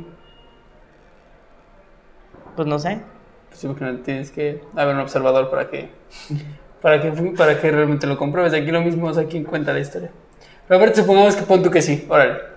Pues 2.54 2.68
no 2.68 2.78
sé. 2.78 3.00
Pues 3.48 3.64
imagínate, 3.64 4.02
tienes 4.02 4.30
que 4.30 4.62
haber 4.76 4.94
un 4.94 5.00
observador 5.00 5.50
para 5.50 5.68
que, 5.68 5.90
para 6.82 7.00
que, 7.00 7.10
para 7.36 7.60
que 7.60 7.70
realmente 7.70 8.06
lo 8.06 8.18
compruebes. 8.18 8.52
Aquí 8.52 8.70
lo 8.70 8.82
mismo, 8.82 9.06
o 9.06 9.14
sea, 9.14 9.24
¿quién 9.24 9.44
cuenta 9.44 9.72
la 9.72 9.80
historia? 9.80 10.10
Pero 10.68 10.80
a 10.80 10.84
ver, 10.84 10.94
supongamos 10.94 11.36
que 11.36 11.42
pon 11.42 11.62
tú 11.62 11.70
que 11.70 11.82
sí, 11.82 12.06
órale. 12.08 12.52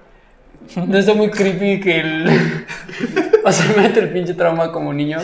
No 0.75 0.97
está 0.97 1.13
muy 1.13 1.29
creepy 1.29 1.79
que 1.79 1.99
el. 1.99 2.27
o 3.45 3.51
sea, 3.51 3.75
mete 3.77 3.99
el 3.99 4.09
pinche 4.09 4.33
trauma 4.33 4.71
como 4.71 4.93
niño. 4.93 5.19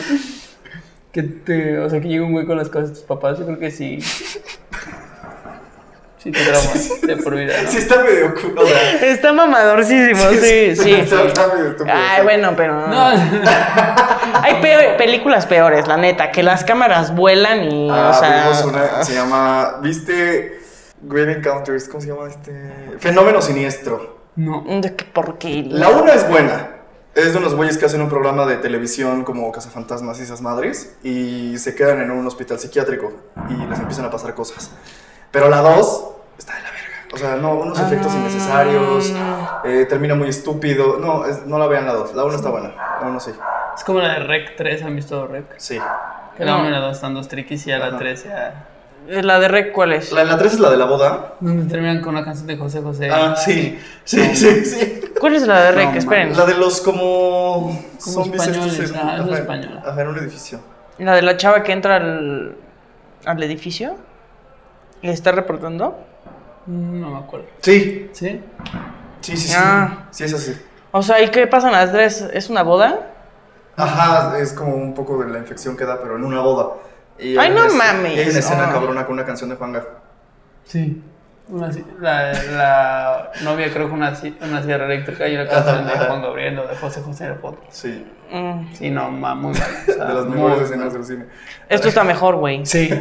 Que 1.10 1.22
te. 1.22 1.78
O 1.78 1.90
sea, 1.90 2.00
que 2.00 2.08
llegue 2.08 2.20
un 2.20 2.32
güey 2.32 2.46
con 2.46 2.56
las 2.56 2.68
cosas 2.68 2.90
de 2.90 2.94
tus 2.96 3.04
papás. 3.04 3.38
Yo 3.38 3.46
creo 3.46 3.58
que 3.58 3.70
sí. 3.70 3.98
Sí, 6.22 6.30
te 6.30 6.38
trauma 6.44 6.70
de 7.02 7.16
por 7.16 7.34
vida, 7.34 7.54
¿no? 7.62 7.70
Sí, 7.70 7.78
está 7.78 8.02
medio 8.04 8.32
cool. 8.34 8.54
O 8.58 8.64
sea, 8.66 8.92
Está 9.10 9.32
mamadorcísimo, 9.32 10.30
sí, 10.30 10.76
sí. 10.76 10.92
Está, 10.94 11.22
está 11.24 11.48
medio 11.48 11.70
estúpido. 11.70 11.94
Ay, 11.96 12.22
bueno, 12.22 12.52
pero. 12.56 12.86
No, 12.86 13.08
Hay 14.42 14.60
peor- 14.60 14.96
películas 14.96 15.46
peores, 15.46 15.86
la 15.88 15.96
neta, 15.96 16.30
que 16.30 16.42
las 16.42 16.64
cámaras 16.64 17.14
vuelan 17.14 17.64
y, 17.64 17.90
Ah, 17.90 18.10
o 18.14 18.18
sea. 18.20 18.42
vimos 18.44 18.64
una, 18.64 19.04
se 19.04 19.14
llama, 19.14 19.78
¿viste? 19.82 20.60
Great 21.02 21.28
Encounters, 21.38 21.88
¿cómo 21.88 22.00
se 22.00 22.08
llama 22.08 22.28
este? 22.28 22.52
Fenómeno 22.98 23.42
Siniestro. 23.42 24.20
no. 24.36 24.64
De 24.80 24.94
qué 24.94 25.04
porquería. 25.04 25.76
La 25.76 25.88
una 25.88 26.12
es 26.14 26.28
buena. 26.28 26.68
Es 27.14 27.32
de 27.34 27.38
unos 27.40 27.54
güeyes 27.54 27.76
que 27.76 27.84
hacen 27.84 28.00
un 28.00 28.08
programa 28.08 28.46
de 28.46 28.56
televisión 28.56 29.22
como 29.24 29.50
Cazafantasmas 29.52 30.18
y 30.18 30.22
esas 30.22 30.40
madres 30.40 30.94
y 31.02 31.58
se 31.58 31.74
quedan 31.74 32.00
en 32.00 32.10
un 32.10 32.26
hospital 32.26 32.58
psiquiátrico 32.58 33.12
y 33.50 33.54
les 33.66 33.78
empiezan 33.80 34.06
a 34.06 34.10
pasar 34.10 34.34
cosas. 34.34 34.70
Pero 35.32 35.48
la 35.50 35.60
dos 35.60 36.10
está 36.38 36.54
de 36.54 36.62
la 36.62 36.70
verga. 36.70 36.82
O 37.12 37.16
sea, 37.16 37.36
no, 37.36 37.54
unos 37.54 37.78
efectos 37.80 38.14
innecesarios, 38.14 39.12
eh, 39.64 39.86
termina 39.88 40.14
muy 40.14 40.28
estúpido. 40.28 40.98
No, 40.98 41.24
es- 41.26 41.46
no 41.46 41.58
la 41.58 41.66
vean 41.66 41.86
la 41.86 41.94
dos. 41.94 42.14
La 42.14 42.24
una 42.24 42.36
está 42.36 42.50
buena. 42.50 42.72
La 43.00 43.06
una 43.08 43.18
sí. 43.20 43.32
Es 43.76 43.84
como 43.84 44.00
la 44.00 44.14
de 44.14 44.18
Rec 44.20 44.56
3, 44.56 44.82
¿han 44.82 44.94
visto 44.94 45.26
Rec? 45.26 45.46
Sí. 45.58 45.78
Que 46.36 46.44
la 46.44 46.52
No. 46.52 46.58
1 46.60 46.68
y 46.68 46.72
la 46.72 46.78
2 46.80 46.92
están 46.96 47.14
dos 47.14 47.28
triquis 47.28 47.66
y 47.66 47.70
ya 47.70 47.78
la 47.78 47.86
Ajá. 47.88 47.98
3 47.98 48.24
ya. 48.24 48.66
La 49.08 49.40
de 49.40 49.48
Rec, 49.48 49.72
¿cuál 49.72 49.94
es? 49.94 50.12
La, 50.12 50.22
la 50.22 50.38
tres 50.38 50.52
es 50.54 50.60
la 50.60 50.70
de 50.70 50.76
la 50.76 50.84
boda. 50.84 51.34
Donde 51.40 51.68
terminan 51.68 52.00
con 52.00 52.14
una 52.14 52.24
canción 52.24 52.46
de 52.46 52.56
José 52.56 52.82
José. 52.82 53.10
Ah, 53.10 53.34
sí. 53.34 53.76
Sí, 54.04 54.36
sí, 54.36 54.64
sí. 54.64 55.00
¿Cuál 55.18 55.34
es 55.34 55.44
la 55.46 55.60
de 55.60 55.72
Rec? 55.72 55.90
No, 55.90 55.98
Esperen. 55.98 56.36
La 56.36 56.46
de 56.46 56.54
los 56.54 56.80
como... 56.80 57.66
Como 57.66 57.78
zombies 57.98 58.46
españoles, 58.46 58.78
estos 58.78 58.96
ah, 59.02 59.16
es 59.18 59.26
la 59.26 59.38
española. 59.38 59.82
Ajá, 59.84 60.00
en 60.02 60.08
un 60.08 60.18
edificio. 60.18 60.60
La 60.98 61.14
de 61.16 61.22
la 61.22 61.36
chava 61.36 61.64
que 61.64 61.72
entra 61.72 61.96
al, 61.96 62.54
al 63.24 63.42
edificio 63.42 63.96
está 65.10 65.32
reportando. 65.32 65.98
No 66.66 67.10
me 67.10 67.18
acuerdo. 67.18 67.46
Sí, 67.60 68.08
¿Sí? 68.12 68.40
sí, 69.20 69.36
sí, 69.36 69.48
sí. 69.48 69.54
Ah. 69.56 70.06
Sí, 70.10 70.24
es 70.24 70.34
así. 70.34 70.56
O 70.92 71.02
sea, 71.02 71.20
¿y 71.22 71.30
qué 71.30 71.46
pasan 71.46 71.72
las 71.72 71.90
tres? 71.92 72.20
¿Es 72.32 72.50
una 72.50 72.62
boda? 72.62 73.08
Ajá, 73.76 74.38
es 74.38 74.52
como 74.52 74.74
un 74.76 74.94
poco 74.94 75.22
de 75.24 75.30
la 75.32 75.38
infección 75.38 75.76
que 75.76 75.84
da, 75.84 76.00
pero 76.00 76.16
en 76.16 76.24
una 76.24 76.40
boda. 76.40 76.74
Y 77.18 77.36
Ay, 77.38 77.48
hay 77.48 77.50
no 77.54 77.64
una- 77.64 77.74
mames. 77.74 78.14
y 78.16 78.20
hay 78.20 78.28
una 78.30 78.38
escena 78.38 78.70
cabrona 78.70 79.04
con 79.06 79.14
una 79.14 79.24
canción 79.24 79.50
de 79.50 79.56
Juanga. 79.56 79.84
Sí. 80.64 81.02
Una, 81.52 81.70
la, 82.00 82.32
la 82.32 83.30
novia 83.42 83.70
creo 83.70 83.86
que 83.86 83.92
una, 83.92 84.12
una 84.40 84.62
sierra 84.62 84.86
eléctrica 84.86 85.28
y 85.28 85.34
una 85.36 85.46
canción 85.46 85.86
de 85.86 85.92
Juan 85.92 86.22
Gabriel 86.22 86.58
o 86.60 86.66
de 86.66 86.74
José 86.76 87.02
José 87.02 87.26
el 87.26 87.34
fondo. 87.36 87.60
Sí, 87.70 88.06
Mm, 88.32 88.72
Sí, 88.74 88.88
no, 88.90 89.10
ma, 89.10 89.34
muy 89.34 89.52
mal. 89.52 89.68
o 89.86 89.92
sea, 89.92 90.04
de 90.06 90.14
las 90.14 90.24
muy 90.24 90.36
mejores 90.36 90.56
mal. 90.56 90.64
escenas 90.64 90.92
del 90.94 91.04
cine. 91.04 91.26
Esto 91.68 91.88
está 91.88 92.02
mejor, 92.02 92.36
güey. 92.36 92.64
Sí, 92.64 92.88
sí, 92.88 92.94
sí. 92.94 93.00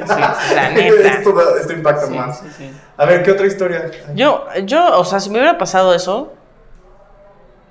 La 0.56 0.70
neta. 0.76 1.08
esto, 1.08 1.32
da- 1.32 1.58
esto 1.62 1.72
impacta 1.72 2.08
Sí, 2.08 2.14
más. 2.14 2.40
sí, 2.40 2.46
sí. 2.58 2.72
A 2.98 3.06
ver, 3.06 3.24
¿qué 3.24 3.32
otra 3.32 3.48
historia? 3.48 3.90
Yo, 4.14 4.46
yo, 4.66 5.00
o 5.00 5.06
sea, 5.06 5.22
si 5.22 5.30
me 5.30 5.38
hubiera 5.40 5.58
pasado 5.58 5.96
eso. 5.96 6.34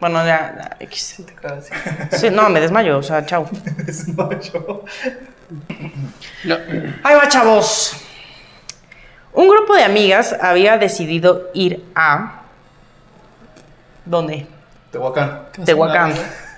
Bueno, 0.00 0.24
ya, 0.24 0.54
ya, 0.56 0.76
X. 0.86 1.02
Sí, 1.16 1.22
te 1.24 1.34
quedas 1.34 1.70
así. 1.70 2.16
Sí, 2.16 2.30
no, 2.30 2.48
me 2.48 2.58
desmayo, 2.62 2.96
o 2.96 3.02
sea, 3.02 3.26
chao. 3.26 3.46
Desmayo. 3.84 4.84
No. 6.44 6.54
Ahí 7.02 7.14
va, 7.16 7.28
chavos. 7.28 8.02
Un 9.32 9.48
grupo 9.48 9.74
de 9.74 9.84
amigas 9.84 10.36
había 10.40 10.76
decidido 10.76 11.50
ir 11.54 11.84
a. 11.94 12.42
¿Dónde? 14.04 14.46
Tehuacán. 14.90 15.42
Tehuacán. 15.64 16.14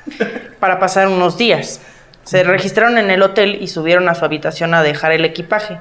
Para 0.61 0.79
pasar 0.79 1.09
unos 1.09 1.37
días. 1.37 1.81
Se 2.25 2.45
registraron 2.45 2.99
en 2.99 3.11
el 3.11 3.23
hotel 3.23 3.59
y 3.61 3.69
subieron 3.69 4.09
a 4.09 4.15
su 4.15 4.25
habitación 4.25 4.75
a 4.75 4.83
dejar 4.83 5.13
el 5.13 5.25
equipaje, 5.25 5.79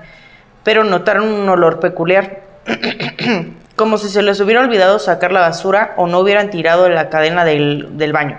pero 0.64 0.84
notaron 0.84 1.30
un 1.30 1.48
olor 1.48 1.80
peculiar. 1.80 2.42
Como 3.76 3.98
si 3.98 4.10
se 4.10 4.22
les 4.22 4.40
hubiera 4.42 4.62
olvidado 4.62 5.00
sacar 5.00 5.32
la 5.32 5.40
basura 5.40 5.94
o 5.98 6.08
no 6.08 6.20
hubieran 6.20 6.50
tirado 6.50 6.90
la 6.90 7.10
cadena 7.10 7.46
del, 7.46 7.98
del 7.98 8.12
baño. 8.12 8.38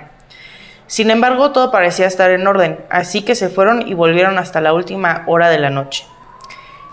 Sin 0.86 1.10
embargo, 1.10 1.52
todo 1.52 1.70
parecía 1.70 2.06
estar 2.06 2.30
en 2.30 2.46
orden, 2.46 2.78
así 2.90 3.22
que 3.22 3.34
se 3.34 3.48
fueron 3.48 3.88
y 3.88 3.94
volvieron 3.94 4.36
hasta 4.36 4.60
la 4.60 4.74
última 4.74 5.22
hora 5.26 5.48
de 5.48 5.58
la 5.58 5.70
noche. 5.70 6.04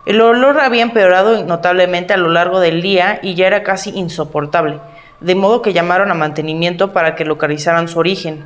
El 0.10 0.22
olor 0.22 0.60
había 0.60 0.82
empeorado 0.82 1.45
notablemente 1.45 2.13
a 2.13 2.17
lo 2.17 2.30
largo 2.30 2.60
del 2.60 2.82
día 2.82 3.19
y 3.22 3.36
ya 3.36 3.45
era 3.45 3.62
casi 3.62 3.91
insoportable, 3.91 4.80
de 5.19 5.36
modo 5.36 5.62
que 5.62 5.72
llamaron 5.72 6.10
a 6.10 6.15
mantenimiento 6.15 6.93
para 6.93 7.13
que 7.13 7.26
localizaran 7.26 7.88
su 7.88 8.00
origen. 8.00 8.43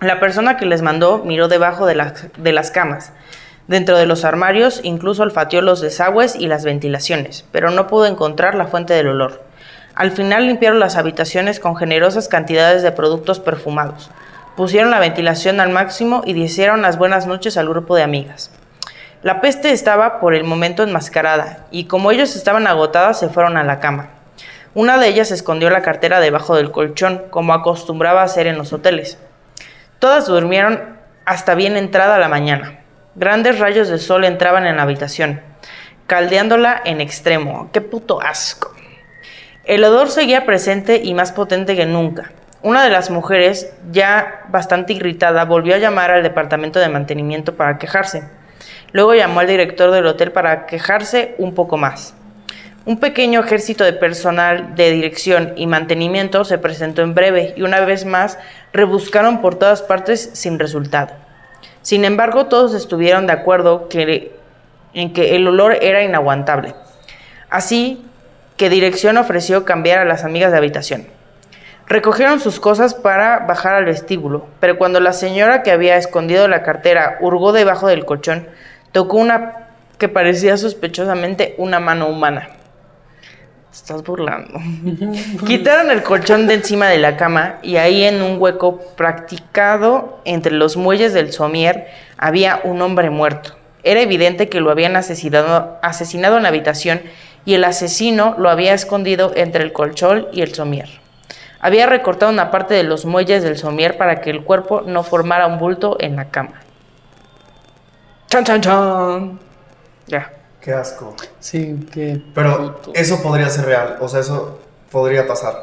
La 0.00 0.18
persona 0.18 0.56
que 0.56 0.66
les 0.66 0.82
mandó 0.82 1.18
miró 1.24 1.46
debajo 1.46 1.86
de, 1.86 1.94
las- 1.94 2.26
de 2.36 2.52
las 2.52 2.72
camas, 2.72 3.12
dentro 3.68 3.96
de 3.96 4.06
los 4.06 4.24
armarios, 4.24 4.80
incluso 4.82 5.22
olfateó 5.22 5.62
los 5.62 5.80
desagües 5.80 6.34
y 6.34 6.48
las 6.48 6.64
ventilaciones, 6.64 7.44
pero 7.52 7.70
no 7.70 7.86
pudo 7.86 8.06
encontrar 8.06 8.56
la 8.56 8.66
fuente 8.66 8.94
del 8.94 9.06
olor. 9.06 9.44
Al 9.94 10.10
final 10.10 10.48
limpiaron 10.48 10.80
las 10.80 10.96
habitaciones 10.96 11.60
con 11.60 11.76
generosas 11.76 12.26
cantidades 12.26 12.82
de 12.82 12.90
productos 12.90 13.38
perfumados, 13.38 14.10
pusieron 14.56 14.90
la 14.90 14.98
ventilación 14.98 15.60
al 15.60 15.70
máximo 15.70 16.22
y 16.26 16.32
desearon 16.32 16.82
las 16.82 16.98
buenas 16.98 17.28
noches 17.28 17.56
al 17.58 17.68
grupo 17.68 17.94
de 17.94 18.02
amigas. 18.02 18.50
La 19.24 19.40
peste 19.40 19.70
estaba 19.70 20.20
por 20.20 20.34
el 20.34 20.44
momento 20.44 20.82
enmascarada 20.82 21.64
y 21.70 21.86
como 21.86 22.10
ellos 22.10 22.36
estaban 22.36 22.66
agotadas 22.66 23.18
se 23.18 23.30
fueron 23.30 23.56
a 23.56 23.64
la 23.64 23.80
cama. 23.80 24.10
Una 24.74 24.98
de 24.98 25.08
ellas 25.08 25.30
escondió 25.30 25.70
la 25.70 25.80
cartera 25.80 26.20
debajo 26.20 26.54
del 26.56 26.70
colchón, 26.70 27.22
como 27.30 27.54
acostumbraba 27.54 28.22
hacer 28.22 28.46
en 28.46 28.58
los 28.58 28.74
hoteles. 28.74 29.16
Todas 29.98 30.26
durmieron 30.26 30.98
hasta 31.24 31.54
bien 31.54 31.78
entrada 31.78 32.18
la 32.18 32.28
mañana. 32.28 32.80
Grandes 33.14 33.60
rayos 33.60 33.88
de 33.88 33.98
sol 33.98 34.26
entraban 34.26 34.66
en 34.66 34.76
la 34.76 34.82
habitación, 34.82 35.40
caldeándola 36.06 36.82
en 36.84 37.00
extremo. 37.00 37.70
¡Qué 37.72 37.80
puto 37.80 38.20
asco! 38.20 38.74
El 39.64 39.84
olor 39.84 40.10
seguía 40.10 40.44
presente 40.44 41.00
y 41.02 41.14
más 41.14 41.32
potente 41.32 41.74
que 41.74 41.86
nunca. 41.86 42.32
Una 42.60 42.84
de 42.84 42.90
las 42.90 43.08
mujeres, 43.08 43.72
ya 43.90 44.42
bastante 44.48 44.92
irritada, 44.92 45.46
volvió 45.46 45.76
a 45.76 45.78
llamar 45.78 46.10
al 46.10 46.22
departamento 46.22 46.78
de 46.78 46.90
mantenimiento 46.90 47.54
para 47.54 47.78
quejarse. 47.78 48.43
Luego 48.92 49.14
llamó 49.14 49.40
al 49.40 49.46
director 49.46 49.90
del 49.90 50.06
hotel 50.06 50.32
para 50.32 50.66
quejarse 50.66 51.34
un 51.38 51.54
poco 51.54 51.76
más. 51.76 52.14
Un 52.86 52.98
pequeño 52.98 53.40
ejército 53.40 53.82
de 53.82 53.94
personal 53.94 54.74
de 54.74 54.90
dirección 54.90 55.54
y 55.56 55.66
mantenimiento 55.66 56.44
se 56.44 56.58
presentó 56.58 57.00
en 57.00 57.14
breve 57.14 57.54
y 57.56 57.62
una 57.62 57.80
vez 57.80 58.04
más 58.04 58.38
rebuscaron 58.74 59.40
por 59.40 59.54
todas 59.54 59.80
partes 59.80 60.30
sin 60.34 60.58
resultado. 60.58 61.14
Sin 61.80 62.04
embargo, 62.04 62.46
todos 62.46 62.74
estuvieron 62.74 63.26
de 63.26 63.32
acuerdo 63.32 63.88
en 63.90 65.12
que 65.12 65.34
el 65.34 65.48
olor 65.48 65.78
era 65.80 66.02
inaguantable. 66.02 66.74
Así 67.48 68.04
que 68.56 68.68
dirección 68.68 69.16
ofreció 69.16 69.64
cambiar 69.64 69.98
a 69.98 70.04
las 70.04 70.24
amigas 70.24 70.52
de 70.52 70.58
habitación. 70.58 71.06
Recogieron 71.86 72.40
sus 72.40 72.60
cosas 72.60 72.94
para 72.94 73.40
bajar 73.40 73.74
al 73.74 73.84
vestíbulo, 73.84 74.46
pero 74.58 74.78
cuando 74.78 75.00
la 75.00 75.12
señora 75.12 75.62
que 75.62 75.70
había 75.70 75.96
escondido 75.96 76.48
la 76.48 76.62
cartera 76.62 77.18
hurgó 77.20 77.52
debajo 77.52 77.88
del 77.88 78.06
colchón, 78.06 78.48
tocó 78.92 79.18
una 79.18 79.68
que 79.98 80.08
parecía 80.08 80.56
sospechosamente 80.56 81.54
una 81.58 81.80
mano 81.80 82.08
humana. 82.08 82.48
Te 83.70 83.76
estás 83.76 84.02
burlando. 84.02 84.58
Quitaron 85.46 85.90
el 85.90 86.02
colchón 86.02 86.46
de 86.46 86.54
encima 86.54 86.88
de 86.88 86.98
la 86.98 87.18
cama 87.18 87.56
y 87.62 87.76
ahí 87.76 88.04
en 88.04 88.22
un 88.22 88.40
hueco 88.40 88.78
practicado 88.96 90.20
entre 90.24 90.52
los 90.52 90.78
muelles 90.78 91.12
del 91.12 91.32
somier 91.32 91.88
había 92.16 92.60
un 92.64 92.80
hombre 92.80 93.10
muerto. 93.10 93.56
Era 93.82 94.00
evidente 94.00 94.48
que 94.48 94.60
lo 94.60 94.70
habían 94.70 94.96
asesinado, 94.96 95.78
asesinado 95.82 96.38
en 96.38 96.44
la 96.44 96.48
habitación 96.48 97.02
y 97.44 97.54
el 97.54 97.64
asesino 97.64 98.34
lo 98.38 98.48
había 98.48 98.72
escondido 98.72 99.32
entre 99.36 99.62
el 99.62 99.74
colchón 99.74 100.28
y 100.32 100.40
el 100.40 100.54
somier. 100.54 101.03
Había 101.64 101.86
recortado 101.86 102.30
una 102.30 102.50
parte 102.50 102.74
de 102.74 102.82
los 102.82 103.06
muelles 103.06 103.42
del 103.42 103.56
somier 103.56 103.96
para 103.96 104.20
que 104.20 104.28
el 104.28 104.44
cuerpo 104.44 104.82
no 104.82 105.02
formara 105.02 105.46
un 105.46 105.58
bulto 105.58 105.96
en 105.98 106.14
la 106.14 106.26
cama. 106.28 106.60
Chan, 108.28 108.44
chan, 108.44 108.60
chan. 108.60 109.40
Ya. 110.06 110.30
Qué 110.60 110.74
asco. 110.74 111.16
Sí, 111.40 111.88
que. 111.90 112.22
Pero 112.34 112.82
eso 112.92 113.22
podría 113.22 113.48
ser 113.48 113.64
real, 113.64 113.96
o 114.02 114.08
sea, 114.10 114.20
eso 114.20 114.60
podría 114.90 115.26
pasar. 115.26 115.54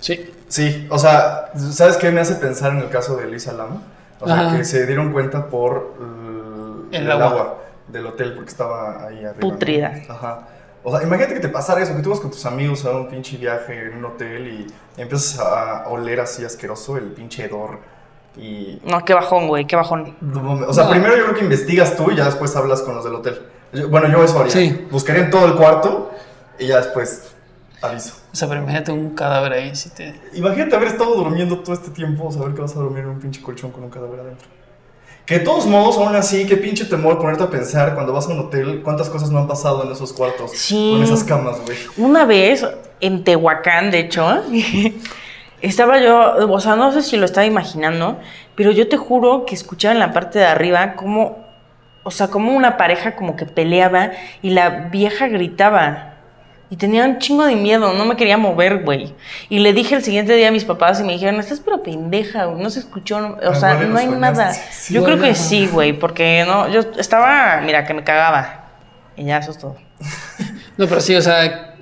Sí. 0.00 0.32
Sí, 0.48 0.86
o 0.90 0.98
sea, 0.98 1.50
¿sabes 1.72 1.98
qué 1.98 2.10
me 2.10 2.22
hace 2.22 2.36
pensar 2.36 2.72
en 2.72 2.78
el 2.78 2.88
caso 2.88 3.14
de 3.18 3.26
Lisa 3.26 3.52
Lam? 3.52 3.82
O 4.20 4.26
sea, 4.26 4.46
Ajá. 4.48 4.56
que 4.56 4.64
se 4.64 4.86
dieron 4.86 5.12
cuenta 5.12 5.48
por 5.48 5.94
uh, 6.00 6.86
El 6.90 7.02
el, 7.02 7.10
agua. 7.12 7.26
agua. 7.26 7.58
del 7.88 8.06
hotel 8.06 8.32
porque 8.32 8.48
estaba 8.48 9.06
ahí 9.06 9.18
arriba. 9.18 9.34
¿no? 9.34 9.40
Putrida. 9.40 9.92
Ajá. 10.08 10.48
O 10.88 10.96
sea, 10.96 11.06
imagínate 11.06 11.34
que 11.34 11.40
te 11.40 11.48
pasara 11.48 11.82
eso, 11.82 11.94
que 11.96 12.02
tú 12.02 12.10
vas 12.10 12.20
con 12.20 12.30
tus 12.30 12.44
amigos 12.46 12.84
a 12.84 12.90
un 12.92 13.08
pinche 13.08 13.36
viaje 13.36 13.86
en 13.88 13.96
un 13.98 14.04
hotel 14.06 14.46
y 14.48 15.00
empiezas 15.00 15.38
a 15.40 15.88
oler 15.88 16.20
así 16.20 16.44
asqueroso 16.44 16.96
el 16.96 17.12
pinche 17.12 17.44
hedor. 17.44 17.78
Y. 18.36 18.80
No, 18.84 19.04
qué 19.04 19.14
bajón, 19.14 19.48
güey, 19.48 19.66
qué 19.66 19.76
bajón. 19.76 20.16
O 20.66 20.72
sea, 20.72 20.84
No. 20.84 20.90
primero 20.90 21.16
yo 21.16 21.24
creo 21.24 21.34
que 21.36 21.44
investigas 21.44 21.96
tú 21.96 22.10
y 22.10 22.16
ya 22.16 22.24
después 22.26 22.54
hablas 22.56 22.82
con 22.82 22.94
los 22.94 23.04
del 23.04 23.14
hotel. 23.16 23.40
Yo- 23.72 23.88
bueno, 23.88 24.08
yo 24.08 24.22
eso 24.24 24.38
haría. 24.38 24.52
Sí. 24.52 24.86
Buscaría 24.90 25.24
en 25.24 25.30
todo 25.30 25.46
el 25.46 25.54
cuarto 25.56 26.10
y 26.58 26.66
ya 26.68 26.76
después. 26.78 27.34
Aviso. 27.82 28.14
O 28.32 28.36
sea, 28.36 28.48
pero 28.48 28.60
imagínate 28.62 28.90
un 28.90 29.10
cadáver 29.14 29.52
ahí, 29.52 29.76
si 29.76 29.90
te... 29.90 30.20
Imagínate 30.34 30.74
haber 30.74 30.88
estado 30.88 31.14
durmiendo 31.14 31.60
todo 31.60 31.74
este 31.74 31.90
tiempo, 31.90 32.30
saber 32.32 32.52
que 32.54 32.60
vas 32.62 32.72
a 32.74 32.80
dormir 32.80 33.04
en 33.04 33.10
un 33.10 33.20
pinche 33.20 33.40
colchón 33.40 33.70
con 33.70 33.84
un 33.84 33.90
cadáver 33.90 34.18
adentro. 34.20 34.48
Que 35.28 35.40
de 35.40 35.44
todos 35.44 35.66
modos, 35.66 35.98
aún 35.98 36.16
así, 36.16 36.46
qué 36.46 36.56
pinche 36.56 36.86
temor 36.86 37.18
ponerte 37.18 37.44
a 37.44 37.50
pensar 37.50 37.94
cuando 37.94 38.14
vas 38.14 38.26
a 38.26 38.30
un 38.30 38.38
hotel 38.40 38.80
cuántas 38.82 39.10
cosas 39.10 39.30
no 39.30 39.38
han 39.38 39.46
pasado 39.46 39.84
en 39.84 39.92
esos 39.92 40.14
cuartos. 40.14 40.52
Sí. 40.52 40.92
Con 40.94 41.02
esas 41.02 41.22
camas, 41.22 41.60
güey. 41.66 41.76
Una 41.98 42.24
vez, 42.24 42.66
en 43.02 43.24
Tehuacán, 43.24 43.90
de 43.90 43.98
hecho, 43.98 44.42
estaba 45.60 46.00
yo, 46.00 46.48
o 46.48 46.60
sea, 46.60 46.76
no 46.76 46.92
sé 46.92 47.02
si 47.02 47.18
lo 47.18 47.26
estaba 47.26 47.44
imaginando, 47.44 48.18
pero 48.54 48.70
yo 48.70 48.88
te 48.88 48.96
juro 48.96 49.44
que 49.44 49.54
escuchaba 49.54 49.92
en 49.92 50.00
la 50.00 50.14
parte 50.14 50.38
de 50.38 50.46
arriba 50.46 50.94
como, 50.94 51.44
o 52.04 52.10
sea, 52.10 52.28
como 52.28 52.56
una 52.56 52.78
pareja 52.78 53.14
como 53.14 53.36
que 53.36 53.44
peleaba 53.44 54.12
y 54.40 54.48
la 54.48 54.88
vieja 54.88 55.28
gritaba. 55.28 56.07
Y 56.70 56.76
tenía 56.76 57.04
un 57.06 57.18
chingo 57.18 57.44
de 57.46 57.56
miedo, 57.56 57.94
no 57.94 58.04
me 58.04 58.14
quería 58.16 58.36
mover, 58.36 58.84
güey. 58.84 59.14
Y 59.48 59.60
le 59.60 59.72
dije 59.72 59.94
el 59.94 60.02
siguiente 60.02 60.34
día 60.34 60.48
a 60.48 60.52
mis 60.52 60.64
papás 60.66 61.00
y 61.00 61.02
me 61.02 61.12
dijeron, 61.14 61.40
estás 61.40 61.60
pero 61.60 61.82
pendeja, 61.82 62.44
güey, 62.44 62.62
no 62.62 62.68
se 62.68 62.80
escuchó, 62.80 63.20
no- 63.20 63.38
o 63.48 63.54
sea, 63.54 63.74
no 63.74 63.96
hay 63.98 64.06
nada. 64.08 64.52
sí. 64.52 64.92
yo 64.92 65.02
creo 65.02 65.18
que 65.18 65.34
sí, 65.34 65.66
güey, 65.66 65.94
porque 65.94 66.44
no, 66.46 66.68
yo 66.68 66.80
estaba, 66.98 67.60
mira, 67.64 67.86
que 67.86 67.94
me 67.94 68.04
cagaba. 68.04 68.66
Y 69.16 69.24
ya, 69.24 69.38
eso 69.38 69.50
es 69.52 69.58
todo. 69.58 69.76
No, 70.76 70.86
pero 70.86 71.00
sí, 71.00 71.16
o 71.16 71.22
sea, 71.22 71.74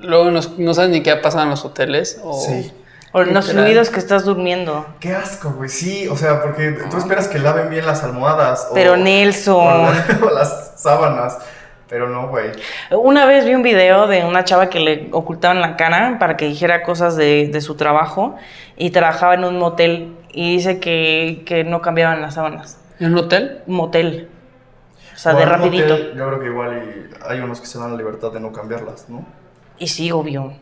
luego 0.00 0.30
nos- 0.30 0.58
no 0.58 0.74
sabes 0.74 0.90
ni 0.90 1.02
qué 1.02 1.10
ha 1.12 1.22
pasado 1.22 1.44
en 1.44 1.50
los 1.50 1.64
hoteles. 1.64 2.20
O... 2.22 2.38
Sí. 2.38 2.72
O 3.12 3.22
los 3.22 3.46
Literal. 3.46 3.64
ruidos 3.64 3.88
que 3.88 3.98
estás 3.98 4.26
durmiendo. 4.26 4.84
Qué 5.00 5.14
asco, 5.14 5.50
güey. 5.52 5.70
Sí, 5.70 6.06
o 6.06 6.16
sea, 6.18 6.42
porque 6.42 6.72
tú 6.90 6.98
esperas 6.98 7.28
que 7.28 7.38
laven 7.38 7.70
bien 7.70 7.86
las 7.86 8.02
almohadas. 8.02 8.68
o- 8.70 8.74
Pero 8.74 8.92
o, 8.92 8.96
Nelson. 8.98 9.84
la- 9.84 10.18
o 10.26 10.30
las 10.30 10.72
sábanas. 10.76 11.38
Pero 11.88 12.08
no, 12.08 12.28
güey. 12.28 12.50
Una 12.90 13.26
vez 13.26 13.44
vi 13.44 13.54
un 13.54 13.62
video 13.62 14.06
de 14.08 14.24
una 14.24 14.44
chava 14.44 14.68
que 14.68 14.80
le 14.80 15.08
ocultaban 15.12 15.60
la 15.60 15.76
cara 15.76 16.18
para 16.18 16.36
que 16.36 16.46
dijera 16.46 16.82
cosas 16.82 17.16
de, 17.16 17.48
de 17.48 17.60
su 17.60 17.76
trabajo 17.76 18.34
y 18.76 18.90
trabajaba 18.90 19.34
en 19.34 19.44
un 19.44 19.58
motel 19.58 20.16
y 20.32 20.56
dice 20.56 20.80
que, 20.80 21.42
que 21.46 21.62
no 21.64 21.80
cambiaban 21.82 22.20
las 22.20 22.34
sábanas. 22.34 22.80
¿En 22.98 23.12
un 23.12 23.18
hotel? 23.18 23.62
Motel. 23.66 24.28
O 25.14 25.18
sea, 25.18 25.34
O 25.34 25.38
de 25.38 25.46
rapidito. 25.46 25.96
yo 26.14 26.26
creo 26.26 26.40
que 26.40 26.46
igual 26.46 26.82
y 26.82 27.24
hay 27.28 27.40
unos 27.40 27.60
que 27.60 27.66
se 27.66 27.78
dan 27.78 27.92
la 27.92 27.96
libertad 27.96 28.32
de 28.32 28.40
no 28.40 28.52
cambiarlas, 28.52 29.08
¿no? 29.08 29.24
Y 29.78 29.86
sí, 29.86 30.10
obvio. 30.10 30.54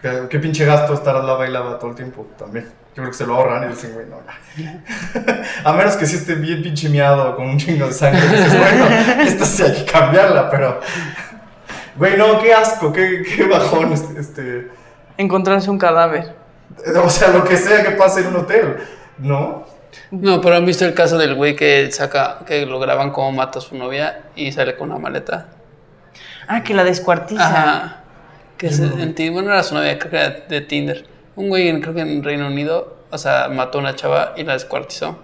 ¿Qué, 0.00 0.26
qué 0.30 0.38
pinche 0.38 0.64
gasto 0.64 0.94
estar 0.94 1.14
lava 1.22 1.46
y 1.46 1.50
lava 1.50 1.78
todo 1.78 1.90
el 1.90 1.96
tiempo 1.96 2.26
también. 2.38 2.70
Yo 2.90 3.02
creo 3.02 3.10
que 3.10 3.16
se 3.16 3.26
lo 3.26 3.36
ahorran 3.36 3.64
y 3.64 3.68
dicen, 3.68 3.92
güey, 3.94 4.06
no, 4.06 4.16
ya. 4.56 4.82
A 5.64 5.72
menos 5.72 5.96
que 5.96 6.06
sí 6.06 6.16
esté 6.16 6.34
bien 6.34 6.62
pinche 6.62 6.88
miado 6.88 7.36
con 7.36 7.48
un 7.48 7.56
chingo 7.56 7.86
de 7.86 7.92
sangre. 7.92 8.20
Dices, 8.20 8.58
bueno, 8.58 8.86
esta 9.22 9.46
sí 9.46 9.62
hay 9.62 9.72
que 9.74 9.84
cambiarla, 9.84 10.50
pero. 10.50 10.80
Güey, 11.96 12.16
no, 12.16 12.40
qué 12.40 12.52
asco, 12.52 12.92
qué, 12.92 13.22
qué 13.22 13.46
bajón 13.46 13.92
este, 13.92 14.20
este. 14.20 14.68
Encontrarse 15.16 15.70
un 15.70 15.78
cadáver. 15.78 16.34
O 17.04 17.10
sea, 17.10 17.28
lo 17.28 17.44
que 17.44 17.56
sea 17.56 17.84
que 17.84 17.92
pase 17.92 18.20
en 18.20 18.28
un 18.28 18.36
hotel, 18.36 18.76
¿no? 19.18 19.66
No, 20.10 20.40
pero 20.40 20.56
han 20.56 20.66
visto 20.66 20.84
el 20.84 20.94
caso 20.94 21.18
del 21.18 21.34
güey 21.34 21.54
que 21.54 21.90
saca, 21.92 22.40
que 22.46 22.66
lo 22.66 22.80
graban 22.80 23.10
cómo 23.10 23.30
mata 23.32 23.58
a 23.58 23.62
su 23.62 23.76
novia 23.76 24.22
y 24.34 24.50
sale 24.52 24.76
con 24.76 24.90
una 24.90 24.98
maleta. 24.98 25.48
Ah, 26.48 26.62
que 26.62 26.74
la 26.74 26.84
descuartiza. 26.84 27.46
Ajá. 27.46 27.96
Que 28.56 28.66
es 28.66 28.78
en 28.80 29.14
ti, 29.14 29.30
bueno, 29.30 29.50
era 29.52 29.62
su 29.62 29.74
novia, 29.74 29.98
creo 29.98 30.10
que 30.10 30.16
era 30.16 30.30
de 30.48 30.60
Tinder. 30.60 31.06
Un 31.36 31.48
güey, 31.48 31.68
en- 31.68 31.80
creo 31.80 31.94
que 31.94 32.00
en 32.00 32.22
Reino 32.22 32.46
Unido, 32.46 32.96
o 33.10 33.18
sea, 33.18 33.48
mató 33.48 33.78
a 33.78 33.80
una 33.80 33.94
chava 33.96 34.32
y 34.36 34.44
la 34.44 34.52
descuartizó. 34.54 35.18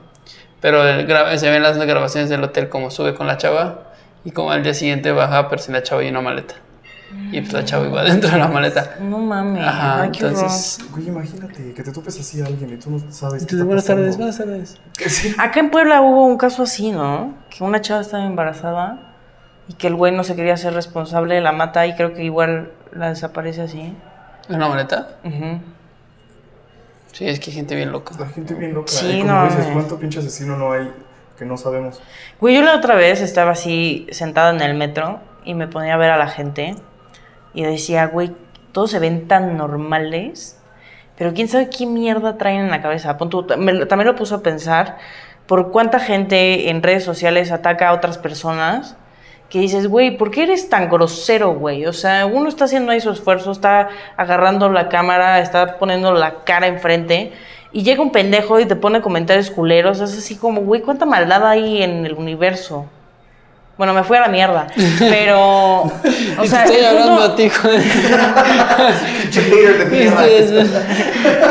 Pero 0.61 0.83
el 0.89 1.07
se 1.39 1.51
ven 1.51 1.63
las 1.63 1.77
grabaciones 1.79 2.31
del 2.31 2.43
hotel 2.43 2.69
como 2.69 2.91
sube 2.91 3.15
con 3.15 3.27
la 3.27 3.37
chava 3.37 3.93
y 4.25 4.31
como 4.31 4.51
al 4.51 4.63
día 4.63 4.75
siguiente 4.75 5.13
baja, 5.13 5.49
pero 5.49 5.61
sin 5.63 5.75
la 5.75 5.83
chava 5.83 6.03
y 6.03 6.09
una 6.09 6.21
maleta. 6.21 6.55
Y 7.31 7.41
pues 7.41 7.53
la 7.53 7.65
chava 7.65 7.87
iba 7.87 8.03
dentro 8.03 8.29
de 8.31 8.39
la 8.39 8.49
maleta. 8.49 8.97
No 9.01 9.19
mames. 9.19 9.63
Ajá, 9.65 10.03
Ay, 10.03 10.11
qué 10.11 10.27
entonces... 10.27 10.79
Güey, 10.91 11.07
imagínate 11.09 11.73
que 11.73 11.83
te 11.83 11.93
topes 11.93 12.19
así 12.19 12.41
a 12.43 12.47
alguien 12.47 12.73
y 12.73 12.77
tú 12.79 12.91
no 12.91 12.99
sabes. 12.99 13.47
qué 13.47 13.55
Entonces, 13.55 13.55
está 13.55 13.65
buenas 13.65 13.85
pasando. 13.85 14.03
tardes, 14.03 14.17
buenas 14.17 14.39
tardes. 14.39 14.81
Sí. 15.13 15.35
Acá 15.39 15.61
en 15.61 15.71
Puebla 15.71 16.01
hubo 16.01 16.25
un 16.27 16.37
caso 16.37 16.65
así, 16.65 16.91
¿no? 16.91 17.35
Que 17.57 17.63
una 17.63 17.81
chava 17.81 18.01
estaba 18.01 18.25
embarazada 18.25 19.15
y 19.69 19.75
que 19.75 19.87
el 19.87 19.95
güey 19.95 20.13
no 20.13 20.25
se 20.25 20.35
quería 20.35 20.57
ser 20.57 20.75
responsable, 20.75 21.41
la 21.41 21.53
mata 21.53 21.87
y 21.87 21.95
creo 21.95 22.13
que 22.15 22.25
igual 22.25 22.73
la 22.93 23.11
desaparece 23.11 23.63
así. 23.63 23.81
¿En 24.49 24.55
una 24.57 24.69
maleta? 24.69 25.11
Ujú. 25.25 25.61
Sí, 27.17 27.27
es 27.27 27.41
que 27.41 27.51
hay 27.51 27.57
gente 27.57 27.75
bien 27.75 27.93
loca. 27.93 28.15
La 28.19 28.27
gente 28.27 28.53
bien 28.55 28.75
loca. 28.75 28.89
Sí, 28.93 29.07
y 29.11 29.21
como 29.23 29.33
no 29.33 29.45
dices, 29.45 29.59
mames. 29.61 29.73
¿cuánto 29.73 29.99
pinche 29.99 30.19
asesino 30.19 30.57
no 30.59 30.73
hay 30.73 30.93
que 31.39 31.47
no 31.47 31.57
sabemos? 31.57 32.03
Güey, 32.41 32.57
yo 32.57 32.63
la 32.63 32.77
otra 32.77 32.95
vez 32.95 33.23
estaba 33.23 33.53
así 33.53 34.07
sentada 34.11 34.51
en 34.51 34.61
el 34.61 34.75
metro 34.75 35.21
y 35.45 35.55
me 35.55 35.67
ponía 35.67 35.95
a 35.95 35.97
ver 35.97 36.11
a 36.11 36.19
la 36.19 36.29
gente 36.29 36.77
y 37.55 37.63
decía, 37.63 38.07
güey, 38.09 38.33
todos 38.73 38.91
se 38.91 38.99
ven 38.99 39.29
tan 39.29 39.57
normales, 39.57 40.61
pero 41.17 41.33
quién 41.33 41.49
sabe 41.49 41.71
qué 41.71 41.87
mierda 41.87 42.37
traen 42.37 42.61
en 42.61 42.71
la 42.71 42.83
cabeza. 42.83 43.17
Pon 43.17 43.31
tú- 43.31 43.47
me 43.57 43.87
también 43.87 44.09
lo 44.09 44.15
puso 44.15 44.35
a 44.35 44.43
pensar 44.43 44.99
por 45.47 45.71
cuánta 45.73 46.01
gente 46.01 46.69
en 46.69 46.83
redes 46.83 47.03
sociales 47.05 47.51
ataca 47.51 47.89
a 47.89 47.93
otras 47.95 48.19
personas 48.19 48.95
que 49.49 49.61
dices, 49.61 49.87
güey, 49.89 50.17
¿por 50.17 50.31
qué 50.31 50.43
eres 50.43 50.69
tan 50.69 50.89
grosero, 50.89 51.55
güey? 51.55 51.87
O 51.87 51.93
sea, 51.93 52.27
uno 52.27 52.49
está 52.49 52.65
haciendo 52.65 52.93
ahí 52.93 53.01
su 53.01 53.11
esfuerzo, 53.11 53.53
está 53.53 53.89
agarrando 54.17 54.69
la 54.71 54.89
cámara, 54.89 55.41
está 55.41 55.79
poniendo 55.79 56.13
la 56.13 56.45
cara 56.45 56.67
enfrente 56.67 57.33
y 57.73 57.83
llega 57.83 58.03
un 58.03 58.11
pendejo 58.11 58.59
y 58.59 58.67
te 58.67 58.75
pone 58.77 59.01
comentarios 59.03 59.51
culeros. 59.51 60.01
Es 60.01 60.17
así 60.19 60.37
como, 60.37 60.63
güey, 60.63 60.83
¿cuánta 60.83 61.07
maldad 61.07 61.47
hay 61.47 61.83
en 61.83 62.05
el 62.07 62.15
universo? 62.15 62.87
Bueno, 63.79 63.93
me 63.93 64.03
fui 64.05 64.17
a 64.17 64.23
la 64.23 64.29
mierda, 64.29 64.69
pero... 64.99 65.83
O 65.83 66.47
sea, 66.47 66.65
estoy 66.65 66.83
hablando 66.83 67.21
a 67.23 67.37
ti, 67.37 67.51
joder. 67.51 67.83
Mierda. 69.91 70.27
Esto 70.27 70.61
es, 70.61 70.71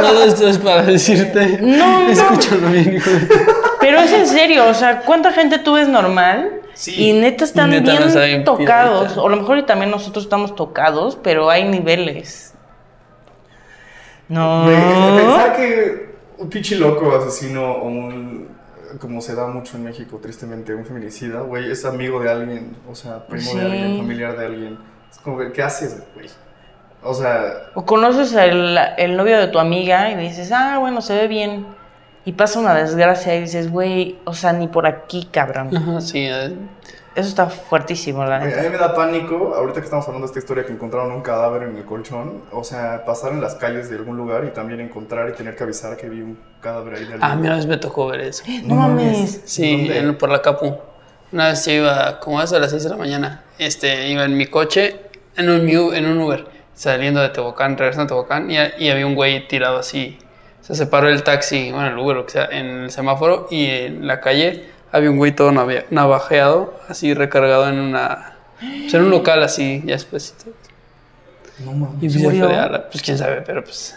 todo 0.01 0.23
esto 0.23 0.47
es 0.49 0.57
para 0.57 0.81
decirte. 0.83 1.59
No, 1.61 2.01
no. 2.01 2.09
Escúchalo 2.09 2.67
bien, 2.69 2.95
hijo 2.95 3.09
de- 3.11 3.27
Pero 3.85 3.99
es 3.99 4.11
en 4.11 4.25
serio, 4.27 4.67
o 4.67 4.73
sea, 4.73 5.01
¿cuánta 5.01 5.31
gente 5.31 5.59
tú 5.59 5.73
ves 5.73 5.87
normal? 5.87 6.61
Sí. 6.73 7.09
Y 7.09 7.13
neta 7.13 7.43
están 7.45 7.71
Y 7.71 7.79
neta 7.79 7.99
no 7.99 8.21
bien 8.21 8.43
tocados. 8.43 8.99
piedrita. 9.01 9.21
O 9.21 9.27
a 9.27 9.29
lo 9.29 9.37
mejor 9.37 9.59
y 9.59 9.63
también 9.63 9.91
nosotros 9.91 10.25
estamos 10.25 10.55
tocados, 10.55 11.17
pero 11.21 11.49
hay 11.49 11.63
niveles. 11.65 12.53
No. 14.27 14.65
Pensar 14.65 15.55
que 15.55 16.15
un 16.37 16.49
pinche 16.49 16.75
loco 16.77 17.15
asesino 17.15 17.71
o 17.73 17.85
un. 17.87 18.55
Como 18.99 19.21
se 19.21 19.35
da 19.35 19.47
mucho 19.47 19.77
en 19.77 19.83
México, 19.83 20.19
tristemente, 20.21 20.73
un 20.73 20.85
feminicida, 20.85 21.41
güey, 21.41 21.69
es 21.69 21.83
amigo 21.85 22.21
de 22.21 22.31
alguien, 22.31 22.77
o 22.89 22.95
sea, 22.95 23.27
primo 23.27 23.51
Sí. 23.51 23.57
de 23.57 23.65
alguien, 23.65 23.97
familiar 23.97 24.37
de 24.37 24.45
alguien. 24.45 24.79
Es 25.11 25.17
como, 25.19 25.37
¿qué 25.51 25.61
haces, 25.61 26.01
güey? 26.15 26.29
O 27.03 27.13
sea, 27.13 27.43
O 27.75 27.85
conoces 27.85 28.33
el, 28.33 28.77
el 28.97 29.15
novio 29.17 29.37
de 29.37 29.47
tu 29.47 29.59
amiga 29.59 30.09
y 30.11 30.15
dices, 30.15 30.51
ah, 30.53 30.77
bueno, 30.79 31.01
se 31.01 31.13
ve 31.13 31.27
bien. 31.27 31.67
Y 32.25 32.31
pasa 32.33 32.59
una 32.59 32.73
desgracia 32.73 33.35
y 33.35 33.41
dices, 33.41 33.71
güey, 33.71 34.17
o 34.25 34.33
sea, 34.33 34.51
ni 34.51 34.67
por 34.67 34.87
aquí, 34.87 35.29
cabrón. 35.31 35.75
Ajá, 35.77 36.01
sí, 36.01 36.25
eh, 36.25 36.55
Eso 37.15 37.29
está 37.29 37.45
fuertísimo, 37.47 38.25
la 38.25 38.39
güey, 38.39 38.51
a 38.51 38.55
neta. 38.55 38.63
mí 38.63 38.69
me 38.71 38.77
da 38.79 38.95
pánico, 38.95 39.53
ahorita 39.55 39.79
que 39.79 39.85
estamos 39.85 40.05
hablando 40.07 40.25
de 40.27 40.31
esta 40.31 40.39
historia 40.39 40.65
que 40.65 40.73
encontraron 40.73 41.11
un 41.11 41.21
cadáver 41.21 41.63
en 41.63 41.77
el 41.77 41.85
colchón, 41.85 42.41
o 42.51 42.63
sea, 42.63 43.05
pasar 43.05 43.31
en 43.31 43.41
las 43.41 43.55
calles 43.55 43.89
de 43.91 43.97
algún 43.97 44.17
lugar 44.17 44.43
y 44.43 44.49
también 44.49 44.81
encontrar 44.81 45.29
y 45.29 45.33
tener 45.33 45.55
que 45.55 45.63
avisar 45.63 45.95
que 45.97 46.09
vi 46.09 46.21
un 46.21 46.37
cadáver 46.61 46.95
ahí 46.95 46.99
de 47.05 47.13
alguien. 47.13 47.19
Ah, 47.21 47.35
mira, 47.35 47.49
una 47.51 47.55
vez 47.57 47.67
me 47.67 47.77
tocó 47.77 48.07
ver 48.07 48.21
eso. 48.21 48.43
No 48.63 48.75
mames. 48.75 49.41
Sí, 49.45 49.87
en- 49.91 50.17
por 50.17 50.29
la 50.29 50.41
Capu. 50.41 50.75
Una 51.31 51.49
vez 51.49 51.63
yo 51.65 51.71
iba, 51.73 52.19
como 52.19 52.41
eso 52.41 52.55
a 52.55 52.59
las 52.59 52.71
6 52.71 52.83
de 52.83 52.89
la 52.89 52.97
mañana, 52.97 53.43
este, 53.59 54.09
iba 54.09 54.23
en 54.25 54.35
mi 54.35 54.47
coche, 54.47 54.99
en 55.37 55.49
un, 55.49 55.69
en 55.69 56.05
un 56.07 56.17
Uber, 56.21 56.45
saliendo 56.73 57.21
de 57.21 57.29
Tehuacán, 57.29 57.77
regresando 57.77 58.05
a 58.05 58.07
Tehuacán, 58.07 58.49
y, 58.49 58.55
y 58.79 58.89
había 58.89 59.05
un 59.05 59.15
güey 59.15 59.47
tirado 59.47 59.77
así. 59.77 60.17
Se 60.65 60.73
separó 60.73 61.09
el 61.09 61.21
taxi, 61.23 61.71
bueno, 61.71 61.89
el 61.89 61.97
Uber, 61.97 62.15
lo 62.15 62.25
que 62.25 62.31
sea, 62.31 62.45
en 62.45 62.65
el 62.65 62.91
semáforo, 62.91 63.47
y 63.51 63.65
en 63.67 64.07
la 64.07 64.19
calle 64.19 64.65
había 64.91 65.11
un 65.11 65.17
güey 65.17 65.31
todo 65.35 65.51
navajeado, 65.51 66.73
así 66.87 67.13
recargado 67.13 67.69
en 67.69 67.79
una. 67.79 68.33
Pues 68.59 68.93
en 68.95 69.03
un 69.03 69.11
local 69.11 69.43
así, 69.43 69.83
ya 69.85 69.93
después. 69.93 70.33
No 71.63 71.71
mames. 71.73 72.15
Y 72.15 72.19
pues, 72.19 72.39
de 72.39 72.55
ala, 72.55 72.89
pues 72.89 73.03
quién 73.03 73.17
sabe, 73.17 73.41
pero 73.41 73.63
pues. 73.63 73.95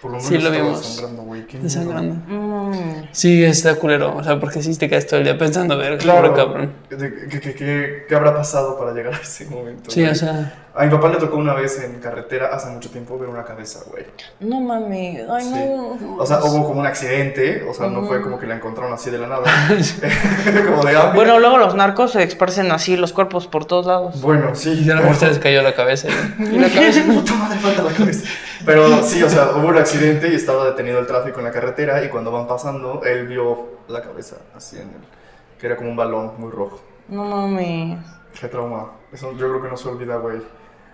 Por 0.00 0.10
lo 0.12 0.16
menos 0.18 0.28
Sí, 0.28 0.38
lo 0.38 0.50
vimos. 0.50 0.86
sangrando, 0.86 1.22
güey. 1.22 1.46
qué 1.46 1.58
miedo. 1.58 2.02
Mm. 2.28 3.08
Sí, 3.12 3.44
está 3.44 3.74
culero, 3.74 4.16
o 4.16 4.22
sea, 4.24 4.38
porque 4.38 4.62
sí 4.62 4.76
te 4.76 4.88
quedas 4.88 5.06
todo 5.06 5.18
el 5.18 5.24
día 5.24 5.36
pensando, 5.36 5.76
ver, 5.76 5.98
Claro, 5.98 6.30
pobre 6.32 6.42
cabrón. 6.44 6.72
¿qué, 6.88 6.96
qué, 7.40 7.54
qué, 7.54 8.04
qué 8.08 8.14
habrá 8.14 8.34
pasado 8.34 8.78
para 8.78 8.92
llegar 8.92 9.14
a 9.14 9.18
ese 9.18 9.46
momento? 9.46 9.90
Sí, 9.90 10.00
güey? 10.00 10.12
o 10.12 10.14
sea. 10.14 10.65
A 10.78 10.84
mi 10.84 10.90
papá 10.90 11.08
le 11.08 11.16
tocó 11.16 11.36
una 11.36 11.54
vez 11.54 11.82
en 11.82 12.00
carretera 12.00 12.54
hace 12.54 12.68
mucho 12.68 12.90
tiempo 12.90 13.18
ver 13.18 13.30
una 13.30 13.44
cabeza, 13.44 13.80
güey. 13.90 14.04
No 14.40 14.60
mames. 14.60 15.24
Ay, 15.28 15.44
Sí. 15.44 15.50
no. 15.54 16.16
O 16.18 16.26
sea, 16.26 16.40
hubo 16.44 16.66
como 16.66 16.80
un 16.80 16.86
accidente, 16.86 17.64
o 17.68 17.72
sea, 17.72 17.86
no 17.88 18.02
fue 18.04 18.20
como 18.20 18.38
que 18.38 18.46
la 18.46 18.56
encontraron 18.56 18.92
así 18.92 19.08
de 19.10 19.16
la 19.18 19.26
nada. 19.26 19.44
como 20.68 20.84
de 20.84 20.96
hambre. 20.96 21.14
Bueno, 21.14 21.38
luego 21.38 21.56
los 21.56 21.74
narcos 21.74 22.12
se 22.12 22.22
esparcen 22.22 22.70
así 22.72 22.96
los 22.96 23.12
cuerpos 23.14 23.46
por 23.46 23.64
todos 23.64 23.86
lados. 23.86 24.20
Bueno, 24.20 24.54
sí. 24.54 24.82
Y 24.84 24.90
a 24.90 24.96
lo 24.96 25.00
mejor 25.02 25.16
se 25.16 25.28
les 25.28 25.38
cayó 25.38 25.62
la 25.62 25.74
cabeza. 25.74 26.08
Y, 26.38 26.42
y 26.44 26.58
la 26.58 26.68
cabeza. 26.68 27.02
Puta 27.06 27.34
madre, 27.34 27.58
falta 27.58 27.82
la 27.82 27.92
cabeza. 27.92 28.28
Pero 28.66 29.02
sí, 29.02 29.22
o 29.22 29.30
sea, 29.30 29.52
hubo 29.56 29.68
un 29.68 29.78
accidente 29.78 30.28
y 30.28 30.34
estaba 30.34 30.66
detenido 30.66 30.98
el 30.98 31.06
tráfico 31.06 31.38
en 31.38 31.46
la 31.46 31.52
carretera 31.52 32.04
y 32.04 32.08
cuando 32.10 32.30
van 32.30 32.46
pasando, 32.46 33.02
él 33.04 33.26
vio 33.26 33.78
la 33.88 34.02
cabeza 34.02 34.36
así 34.54 34.76
en 34.76 34.82
el... 34.88 35.58
que 35.58 35.66
era 35.68 35.76
como 35.76 35.88
un 35.88 35.96
balón 35.96 36.32
muy 36.38 36.50
rojo. 36.50 36.80
No 37.08 37.24
mames. 37.24 37.98
Qué 38.38 38.48
trauma. 38.48 38.90
Eso 39.12 39.32
yo 39.32 39.48
creo 39.48 39.62
que 39.62 39.68
no 39.68 39.76
se 39.78 39.88
olvida, 39.88 40.16
güey. 40.16 40.42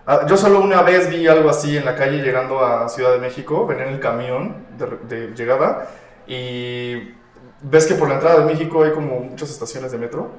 Ah, 0.06 0.26
Yo 0.28 0.36
solo 0.36 0.60
una 0.60 0.82
vez 0.82 1.08
vi 1.10 1.26
algo 1.28 1.48
así 1.48 1.76
en 1.76 1.84
la 1.84 1.94
calle 1.94 2.22
llegando 2.22 2.64
a 2.64 2.88
Ciudad 2.88 3.12
de 3.12 3.18
México, 3.18 3.66
venía 3.66 3.84
en 3.86 3.94
el 3.94 4.00
camión 4.00 4.56
de, 4.76 5.16
de 5.16 5.34
llegada 5.34 5.88
y 6.26 7.14
ves 7.62 7.86
que 7.86 7.94
por 7.94 8.08
la 8.08 8.14
entrada 8.14 8.40
de 8.40 8.44
México 8.46 8.82
hay 8.82 8.90
como 8.92 9.20
muchas 9.20 9.50
estaciones 9.50 9.92
de 9.92 9.98
metro 9.98 10.32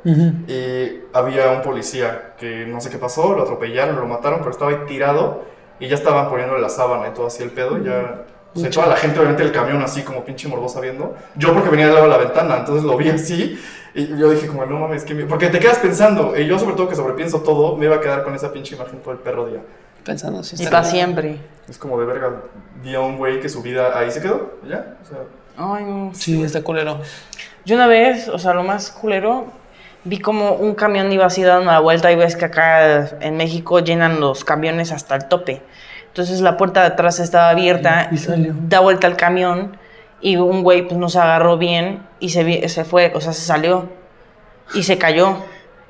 y 0.48 1.04
había 1.14 1.52
un 1.52 1.62
policía 1.62 2.34
que 2.38 2.66
no 2.66 2.82
sé 2.82 2.90
qué 2.90 2.98
pasó, 2.98 3.34
lo 3.34 3.44
atropellaron, 3.44 3.96
lo 3.96 4.06
mataron, 4.06 4.40
pero 4.40 4.52
estaba 4.52 4.72
ahí 4.72 4.80
tirado 4.88 5.44
y 5.80 5.88
ya 5.88 5.96
estaban 5.96 6.30
poniéndole 6.30 6.62
la 6.62 6.70
sábana 6.70 7.08
y 7.08 7.12
todo 7.14 7.28
así 7.28 7.42
el 7.44 7.52
pedo 7.52 7.78
y 7.78 7.86
ya... 7.86 8.26
O 8.56 8.60
sea, 8.60 8.70
toda 8.70 8.88
la 8.88 8.96
gente 8.96 9.18
obviamente 9.20 9.44
del 9.44 9.52
camión 9.52 9.82
así 9.82 10.04
como 10.04 10.24
pinche 10.24 10.48
morbosa 10.48 10.80
viendo. 10.80 11.16
Yo 11.36 11.54
porque 11.54 11.70
venía 11.70 11.86
del 11.86 11.96
lado 11.96 12.08
de 12.08 12.12
la 12.12 12.18
ventana, 12.18 12.58
entonces 12.58 12.84
lo 12.84 12.96
vi 12.98 13.10
así 13.10 13.60
y 13.96 14.08
yo 14.18 14.30
dije 14.30 14.48
como 14.48 14.66
no 14.66 14.80
mames, 14.80 15.04
que 15.04 15.16
porque 15.26 15.50
te 15.50 15.60
quedas 15.60 15.80
pensando, 15.80 16.38
y 16.38 16.48
yo 16.48 16.58
sobre 16.58 16.76
todo 16.76 16.90
que 16.90 16.96
sobrepienso 16.96 17.42
todo, 17.42 17.78
me 17.78 17.86
iba 17.86 17.96
a 17.96 18.02
quedar 18.02 18.24
con 18.24 18.34
esa 18.34 18.52
pinche 18.52 18.76
imagen 18.76 19.00
todo 19.00 19.14
el 19.14 19.20
perro 19.20 19.46
día. 19.48 19.62
Pensando 20.04 20.44
si 20.44 20.62
Y 20.62 20.66
para 20.66 20.84
siempre. 20.84 21.38
Es 21.70 21.78
como 21.78 22.00
de 22.00 22.06
verga, 22.06 22.32
vi 22.84 22.96
a 22.96 23.00
un 23.00 23.18
güey 23.18 23.40
que 23.40 23.50
su 23.50 23.62
vida 23.62 23.98
ahí 23.98 24.12
se 24.12 24.22
quedó, 24.22 24.54
ya, 24.68 24.98
o 25.02 25.06
sea, 25.08 25.20
Ay, 25.56 25.84
no. 25.86 26.12
Sí, 26.14 26.42
está 26.42 26.64
culero. 26.64 27.00
Yo 27.66 27.76
una 27.76 27.88
vez, 27.88 28.28
o 28.28 28.40
sea, 28.40 28.54
lo 28.54 28.64
más 28.64 28.90
culero, 28.90 29.46
vi 30.04 30.20
como 30.20 30.54
un 30.54 30.76
camión 30.76 31.12
iba 31.12 31.26
así 31.26 31.44
dando 31.44 31.72
la 31.72 31.80
vuelta 31.80 32.12
y 32.12 32.16
ves 32.16 32.36
que 32.36 32.46
acá 32.46 33.20
en 33.20 33.38
México 33.38 33.80
llenan 33.80 34.20
los 34.20 34.44
camiones 34.44 34.92
hasta 34.92 35.16
el 35.16 35.28
tope. 35.28 35.62
Entonces 36.14 36.42
la 36.42 36.58
puerta 36.58 36.82
de 36.82 36.88
atrás 36.88 37.20
estaba 37.20 37.50
abierta, 37.50 38.10
Y 38.12 38.18
salió. 38.18 38.54
da 38.68 38.82
vuelta 38.82 39.08
el 39.08 39.16
camión 39.18 39.78
y 40.22 40.36
un 40.38 40.62
güey 40.62 40.88
pues 40.88 41.00
no 41.00 41.10
se 41.10 41.18
agarró 41.18 41.58
bien 41.58 42.04
y 42.20 42.30
se, 42.30 42.44
vi- 42.44 42.70
se 42.70 42.86
fue, 42.86 43.12
o 43.16 43.20
sea, 43.20 43.34
se 43.34 43.42
salió 43.42 43.90
y 44.76 44.84
se 44.84 44.98
cayó. 45.00 45.38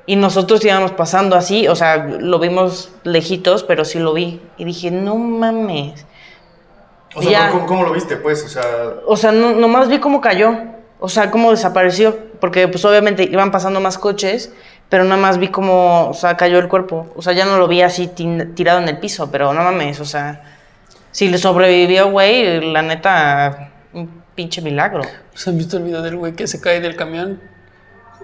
Y 0.06 0.16
nosotros 0.16 0.64
íbamos 0.64 0.92
pasando 0.92 1.36
así, 1.36 1.68
o 1.68 1.74
sea, 1.76 1.96
lo 2.06 2.38
vimos 2.38 2.90
lejitos, 3.04 3.64
pero 3.64 3.84
sí 3.84 3.98
lo 3.98 4.12
vi. 4.14 4.40
Y 4.56 4.64
dije, 4.64 4.90
no 4.90 5.16
mames. 5.16 6.04
o 7.14 7.22
sea, 7.22 7.30
Ya. 7.30 7.50
¿cómo, 7.50 7.66
cómo 7.66 7.84
lo 7.84 7.92
viste 7.92 8.16
pues? 8.16 8.44
O 8.44 8.48
sea, 8.48 8.62
O 9.06 9.16
sea, 9.16 9.30
no, 9.32 9.52
nomás 9.52 9.88
vi 9.88 9.98
cómo 10.00 10.20
cayó. 10.20 10.56
O 11.00 11.08
sea, 11.10 11.30
cómo 11.30 11.50
desapareció. 11.50 12.16
Porque, 12.40 12.66
pues, 12.68 12.84
obviamente 12.84 13.22
iban 13.24 13.50
pasando 13.50 13.80
más 13.80 13.96
coches, 13.98 14.52
pero 14.88 15.04
nada 15.04 15.20
más 15.20 15.38
vi 15.38 15.48
cómo, 15.48 16.08
o 16.08 16.14
sea, 16.14 16.36
cayó 16.36 16.58
el 16.58 16.68
cuerpo. 16.68 17.12
O 17.16 17.22
sea, 17.22 17.32
ya 17.32 17.44
no 17.44 17.58
lo 17.58 17.68
vi 17.68 17.82
así 17.82 18.08
tirado 18.54 18.80
en 18.80 18.88
el 18.88 18.98
piso, 18.98 19.30
pero 19.30 19.52
no 19.52 19.62
mames, 19.62 20.00
o 20.00 20.04
sea, 20.04 20.42
si 21.10 21.28
le 21.28 21.38
sobrevivió, 21.38 22.10
güey, 22.10 22.72
la 22.72 22.82
neta, 22.82 23.70
un 23.92 24.22
pinche 24.34 24.60
milagro. 24.60 25.02
¿Pues 25.32 25.46
han 25.46 25.56
visto 25.56 25.76
el 25.76 25.84
video 25.84 26.02
del 26.02 26.16
güey 26.16 26.32
que 26.32 26.46
se 26.48 26.60
cae 26.60 26.80
del 26.80 26.96
camión? 26.96 27.40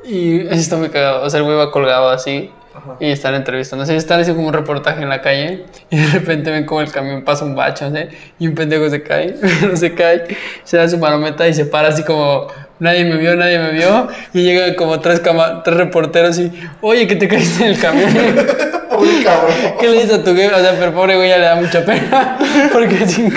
Y 0.04 0.40
está 0.48 0.76
muy 0.76 0.88
cagado. 0.88 1.24
O 1.24 1.30
sea, 1.30 1.38
el 1.38 1.44
güey 1.44 1.56
va 1.56 1.70
colgado 1.70 2.08
así. 2.08 2.50
Y 2.98 3.10
están 3.10 3.34
entrevistando. 3.34 3.84
O 3.84 3.86
sea, 3.86 3.96
están 3.96 4.20
haciendo 4.20 4.38
como 4.38 4.48
un 4.48 4.54
reportaje 4.54 5.02
en 5.02 5.08
la 5.08 5.20
calle. 5.20 5.66
Y 5.90 5.98
de 5.98 6.06
repente 6.06 6.50
ven 6.50 6.66
como 6.66 6.80
el 6.80 6.90
camión 6.90 7.24
pasa 7.24 7.44
un 7.44 7.54
bacho, 7.54 7.90
¿no? 7.90 8.00
Y 8.38 8.48
un 8.48 8.54
pendejo 8.54 8.88
se 8.90 9.02
cae. 9.02 9.36
no 9.68 9.76
se 9.76 9.94
cae. 9.94 10.36
Se 10.64 10.76
da 10.76 10.88
su 10.88 10.98
marometa 10.98 11.46
y 11.46 11.54
se 11.54 11.66
para 11.66 11.88
así 11.88 12.04
como. 12.04 12.48
Nadie 12.80 13.04
me 13.04 13.16
vio, 13.16 13.36
nadie 13.36 13.58
me 13.58 13.70
vio. 13.72 14.08
Y 14.32 14.42
llegan 14.42 14.74
como 14.74 15.00
tres, 15.00 15.20
cama- 15.20 15.62
tres 15.62 15.76
reporteros 15.76 16.38
y. 16.38 16.50
Oye, 16.80 17.06
que 17.06 17.14
te 17.16 17.28
caíste 17.28 17.64
en 17.64 17.70
el 17.72 17.78
camión. 17.78 18.10
uy, 18.98 19.22
cabrón. 19.22 19.54
¿Qué 19.78 19.86
le 19.88 19.92
dices 20.02 20.18
a 20.18 20.24
tu 20.24 20.32
güey? 20.34 20.46
O 20.46 20.58
sea, 20.58 20.74
pero 20.78 20.92
pobre 20.94 21.16
güey 21.16 21.28
ya 21.28 21.36
le 21.38 21.44
da 21.44 21.56
mucha 21.56 21.84
pena. 21.84 22.38
Porque 22.72 23.06
sin 23.06 23.32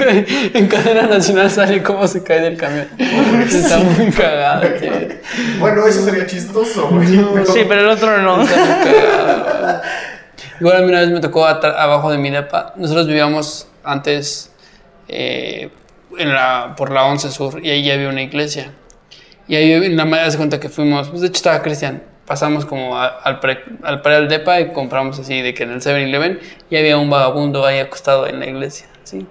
en 0.53 0.67
cadena 0.67 1.03
nacional 1.03 1.51
sale 1.51 1.83
cómo 1.83 2.07
se 2.07 2.23
cae 2.23 2.39
del 2.41 2.57
camión. 2.57 2.87
Está 2.97 3.79
muy 3.79 4.09
cagado, 4.11 4.61
tío. 4.79 4.91
Bueno, 5.59 5.85
eso 5.87 6.03
sería 6.05 6.25
chistoso, 6.25 6.87
güey. 6.89 7.07
Sí, 7.07 7.65
pero 7.67 7.81
el 7.81 7.87
otro 7.89 8.17
no. 8.19 8.45
Igual 10.59 10.77
a 10.77 10.79
mí 10.81 10.87
una 10.87 11.01
vez 11.01 11.09
me 11.09 11.19
tocó 11.19 11.45
abajo 11.45 12.11
de 12.11 12.17
mi 12.17 12.29
depa. 12.29 12.73
Nosotros 12.77 13.07
vivíamos 13.07 13.67
antes 13.83 14.51
eh, 15.09 15.69
en 16.17 16.33
la, 16.33 16.75
por 16.77 16.91
la 16.91 17.05
11 17.05 17.31
Sur 17.31 17.59
y 17.65 17.69
ahí 17.69 17.83
ya 17.83 17.95
había 17.95 18.09
una 18.09 18.21
iglesia. 18.21 18.71
Y 19.53 19.55
ahí 19.55 19.71
en 19.73 19.95
la 19.97 20.05
mañana 20.05 20.31
se 20.31 20.37
cuenta 20.37 20.59
que 20.59 20.67
fuimos, 20.67 21.09
pues 21.09 21.21
de 21.21 21.27
hecho 21.27 21.35
estaba 21.35 21.61
Cristian, 21.61 22.01
pasamos 22.25 22.65
como 22.65 22.97
a- 22.97 23.05
al 23.19 23.39
pre, 23.39 23.59
al 23.83 24.01
pre 24.01 24.15
del 24.15 24.27
depa 24.27 24.59
y 24.59 24.71
compramos 24.73 25.19
así 25.19 25.43
de 25.43 25.53
que 25.53 25.61
en 25.61 25.69
el 25.73 25.79
7-Eleven 25.79 26.39
y 26.71 26.75
había 26.77 26.97
un 26.97 27.07
vagabundo 27.11 27.63
ahí 27.63 27.77
acostado 27.77 28.25
en 28.25 28.39
la 28.39 28.47
iglesia, 28.47 28.87
¿sí? 29.03 29.27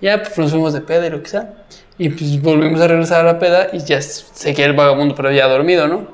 Ya 0.00 0.22
pues 0.22 0.38
nos 0.38 0.52
fuimos 0.52 0.74
de 0.74 0.80
peda 0.80 1.08
y 1.08 1.10
lo 1.10 1.20
que 1.24 1.28
sea. 1.30 1.54
Y 1.98 2.08
pues 2.10 2.40
volvimos 2.40 2.80
a 2.80 2.86
regresar 2.86 3.22
a 3.26 3.32
la 3.32 3.38
peda 3.40 3.66
y 3.72 3.80
ya 3.80 4.00
seguía 4.00 4.66
el 4.66 4.74
vagabundo 4.74 5.16
pero 5.16 5.32
ya 5.32 5.48
dormido, 5.48 5.88
¿no? 5.88 6.06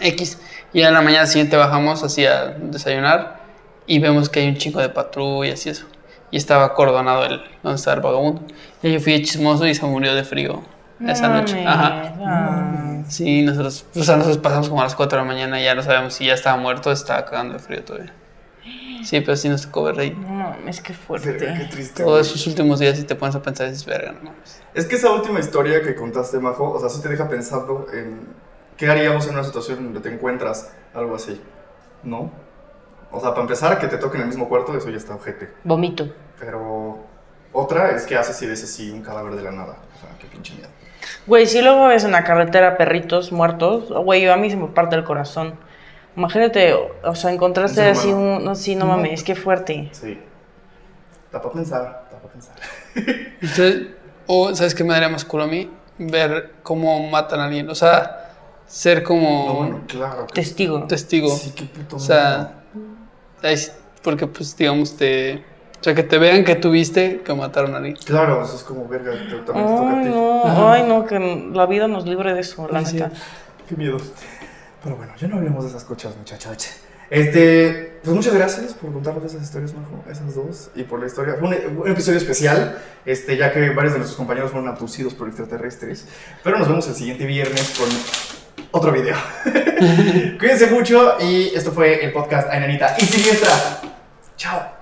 X. 0.00 0.40
Y 0.72 0.82
a 0.82 0.90
la 0.90 1.00
mañana 1.00 1.26
siguiente 1.26 1.56
bajamos 1.56 2.02
así 2.02 2.26
a 2.26 2.46
desayunar 2.58 3.36
y 3.86 4.00
vemos 4.00 4.28
que 4.28 4.40
hay 4.40 4.48
un 4.48 4.56
chico 4.56 4.80
de 4.80 4.88
patrullas 4.88 5.64
y 5.66 5.70
eso. 5.70 5.86
Y 6.32 6.38
estaba 6.38 6.64
acordonado 6.64 7.24
el 7.26 7.40
donde 7.62 7.76
estaba 7.76 7.94
el 7.94 8.02
vagabundo. 8.02 8.42
Y 8.82 8.92
yo 8.94 8.98
fui 8.98 9.22
chismoso 9.22 9.64
y 9.64 9.76
se 9.76 9.86
murió 9.86 10.12
de 10.16 10.24
frío 10.24 10.64
esa 11.00 11.28
No 11.28 11.34
noche. 11.40 11.64
Ajá. 11.66 13.04
Sí, 13.08 13.42
nosotros, 13.42 13.84
o 13.94 14.02
sea, 14.02 14.16
nosotros 14.16 14.38
pasamos 14.38 14.68
como 14.68 14.80
a 14.80 14.84
las 14.84 14.94
4 14.94 15.18
de 15.18 15.24
la 15.24 15.28
mañana 15.30 15.60
y 15.60 15.64
ya 15.64 15.74
no 15.74 15.82
sabemos 15.82 16.14
si 16.14 16.26
ya 16.26 16.34
estaba 16.34 16.56
muerto 16.56 16.90
o 16.90 16.92
estaba 16.92 17.24
cagando 17.26 17.54
de 17.54 17.58
frío 17.60 17.84
todavía. 17.84 18.12
Sí, 19.04 19.20
pero 19.20 19.36
sí 19.36 19.50
nos 19.50 19.66
tocó 19.66 19.84
ver 19.84 19.98
ahí. 20.00 20.10
No 20.12 20.56
qué 20.64 20.82
Qué, 20.82 20.94
fuerte. 20.94 21.36
qué 21.36 21.68
triste. 21.70 22.02
Todos 22.02 22.26
esos 22.26 22.46
últimos 22.46 22.78
días 22.78 22.96
si 22.96 23.04
te 23.04 23.14
pones 23.14 23.34
a 23.34 23.42
pensar 23.42 23.68
dices, 23.68 23.84
verga, 23.84 24.12
no 24.12 24.30
mames. 24.30 24.62
Es 24.72 24.86
que 24.86 24.96
esa 24.96 25.10
última 25.10 25.40
historia 25.40 25.82
que 25.82 25.94
contaste, 25.94 26.38
Majo, 26.38 26.70
o 26.72 26.80
sea, 26.80 26.88
sí 26.88 27.02
te 27.02 27.10
deja 27.10 27.28
pensando 27.28 27.86
en 27.92 28.20
qué 28.78 28.88
haríamos 28.88 29.26
en 29.26 29.34
una 29.34 29.44
situación 29.44 29.84
donde 29.84 30.00
te 30.00 30.08
encuentras 30.14 30.72
algo 30.94 31.14
así, 31.16 31.38
¿no? 32.02 32.30
O 33.12 33.20
sea, 33.20 33.30
para 33.30 33.42
empezar, 33.42 33.78
que 33.78 33.86
te 33.86 33.98
toque 33.98 34.16
en 34.16 34.22
el 34.22 34.28
mismo 34.28 34.48
cuarto, 34.48 34.76
eso 34.76 34.88
ya 34.88 34.96
está 34.96 35.14
ojete. 35.14 35.50
Vomito. 35.62 36.08
Pero 36.40 36.98
otra 37.52 37.90
es 37.90 38.06
que 38.06 38.16
haces 38.16 38.40
y 38.42 38.46
ves 38.46 38.64
así 38.64 38.90
un 38.90 39.02
cadáver 39.02 39.34
de 39.36 39.42
la 39.42 39.52
nada. 39.52 39.76
O 39.94 40.00
sea, 40.00 40.08
qué 40.18 40.26
pinche 40.26 40.54
miedo. 40.54 40.68
Güey, 41.26 41.46
si 41.46 41.62
luego 41.62 41.88
ves 41.88 42.04
en 42.04 42.12
la 42.12 42.24
carretera 42.24 42.76
perritos 42.76 43.32
muertos, 43.32 43.88
güey, 43.90 44.26
a 44.28 44.36
mí 44.36 44.50
se 44.50 44.56
me 44.56 44.66
parte 44.68 44.96
el 44.96 45.04
corazón. 45.04 45.54
Imagínate, 46.16 46.74
o 46.74 47.14
sea, 47.14 47.32
encontraste 47.32 47.82
así 47.88 48.12
un... 48.12 48.44
No, 48.44 48.54
sí, 48.54 48.76
no 48.76 48.86
No. 48.86 48.92
mames, 48.96 49.22
qué 49.24 49.34
fuerte. 49.34 49.88
Sí. 49.92 50.18
Da 51.32 51.42
para 51.42 51.54
pensar, 51.54 51.82
da 52.10 52.18
para 52.20 52.32
pensar. 52.32 52.54
Entonces, 53.40 53.82
o, 54.26 54.54
¿sabes 54.54 54.74
qué 54.74 54.84
me 54.84 54.92
daría 54.92 55.08
más 55.08 55.24
culo 55.24 55.44
a 55.44 55.46
mí? 55.48 55.68
Ver 55.98 56.52
cómo 56.62 57.08
matan 57.10 57.40
a 57.40 57.44
alguien. 57.46 57.68
O 57.68 57.74
sea, 57.74 58.30
ser 58.66 59.02
como 59.02 59.46
No, 59.46 59.54
bueno, 59.54 59.80
claro. 59.88 60.26
que- 60.28 60.34
Testigo. 60.34 60.84
testigo. 60.86 61.30
Sí, 61.36 61.52
qué 61.56 61.64
puto 61.64 61.96
O 61.96 61.98
sea, 61.98 62.52
porque 64.02 64.26
pues 64.26 64.56
digamos 64.56 64.96
te... 64.96 65.44
O 65.84 65.86
sea, 65.86 65.94
que 65.94 66.02
te 66.02 66.16
vean 66.16 66.44
que 66.44 66.54
tuviste 66.54 67.20
que 67.22 67.34
mataron 67.34 67.74
a 67.74 67.76
alguien. 67.76 67.94
Claro, 68.06 68.42
eso 68.42 68.56
es 68.56 68.62
como 68.62 68.88
verga, 68.88 69.10
te- 69.10 69.18
también 69.18 69.44
te 69.44 69.52
toca 69.52 69.90
a 69.90 69.98
Ay, 69.98 70.04
ti. 70.04 70.08
no, 70.08 70.70
ay, 70.72 70.82
no, 70.88 71.04
que 71.04 71.50
la 71.52 71.66
vida 71.66 71.86
nos 71.88 72.06
libre 72.06 72.32
de 72.32 72.40
eso, 72.40 72.66
la 72.72 72.78
Así 72.78 72.94
neta. 72.96 73.10
Qué 73.68 73.76
miedo. 73.76 73.98
Pero 74.82 74.96
bueno, 74.96 75.12
ya 75.18 75.28
no 75.28 75.36
hablemos 75.36 75.62
de 75.64 75.68
esas 75.68 75.84
cochas, 75.84 76.16
muchachos. 76.16 76.70
Este, 77.10 77.98
pues 78.02 78.16
muchas 78.16 78.32
gracias 78.32 78.72
por 78.72 78.94
contarnos 78.94 79.24
esas 79.26 79.42
historias, 79.42 79.74
Majo, 79.74 80.02
esas 80.10 80.34
dos, 80.34 80.70
y 80.74 80.84
por 80.84 81.00
la 81.00 81.06
historia. 81.06 81.34
Fue 81.38 81.48
un, 81.48 81.76
un 81.82 81.88
episodio 81.90 82.16
especial, 82.16 82.78
este, 83.04 83.36
ya 83.36 83.52
que 83.52 83.68
varios 83.68 83.92
de 83.92 83.98
nuestros 83.98 84.16
compañeros 84.16 84.52
fueron 84.52 84.70
abducidos 84.70 85.12
por 85.12 85.28
extraterrestres. 85.28 86.08
Pero 86.42 86.58
nos 86.58 86.66
vemos 86.66 86.88
el 86.88 86.94
siguiente 86.94 87.26
viernes 87.26 87.78
con 87.78 87.88
otro 88.70 88.90
video. 88.90 89.16
Cuídense 90.38 90.68
mucho 90.70 91.16
y 91.20 91.48
esto 91.54 91.72
fue 91.72 92.02
el 92.02 92.10
podcast 92.10 92.48
Ainanita 92.50 92.96
y 92.98 93.04
Siniestra. 93.04 93.50
Chao. 94.38 94.73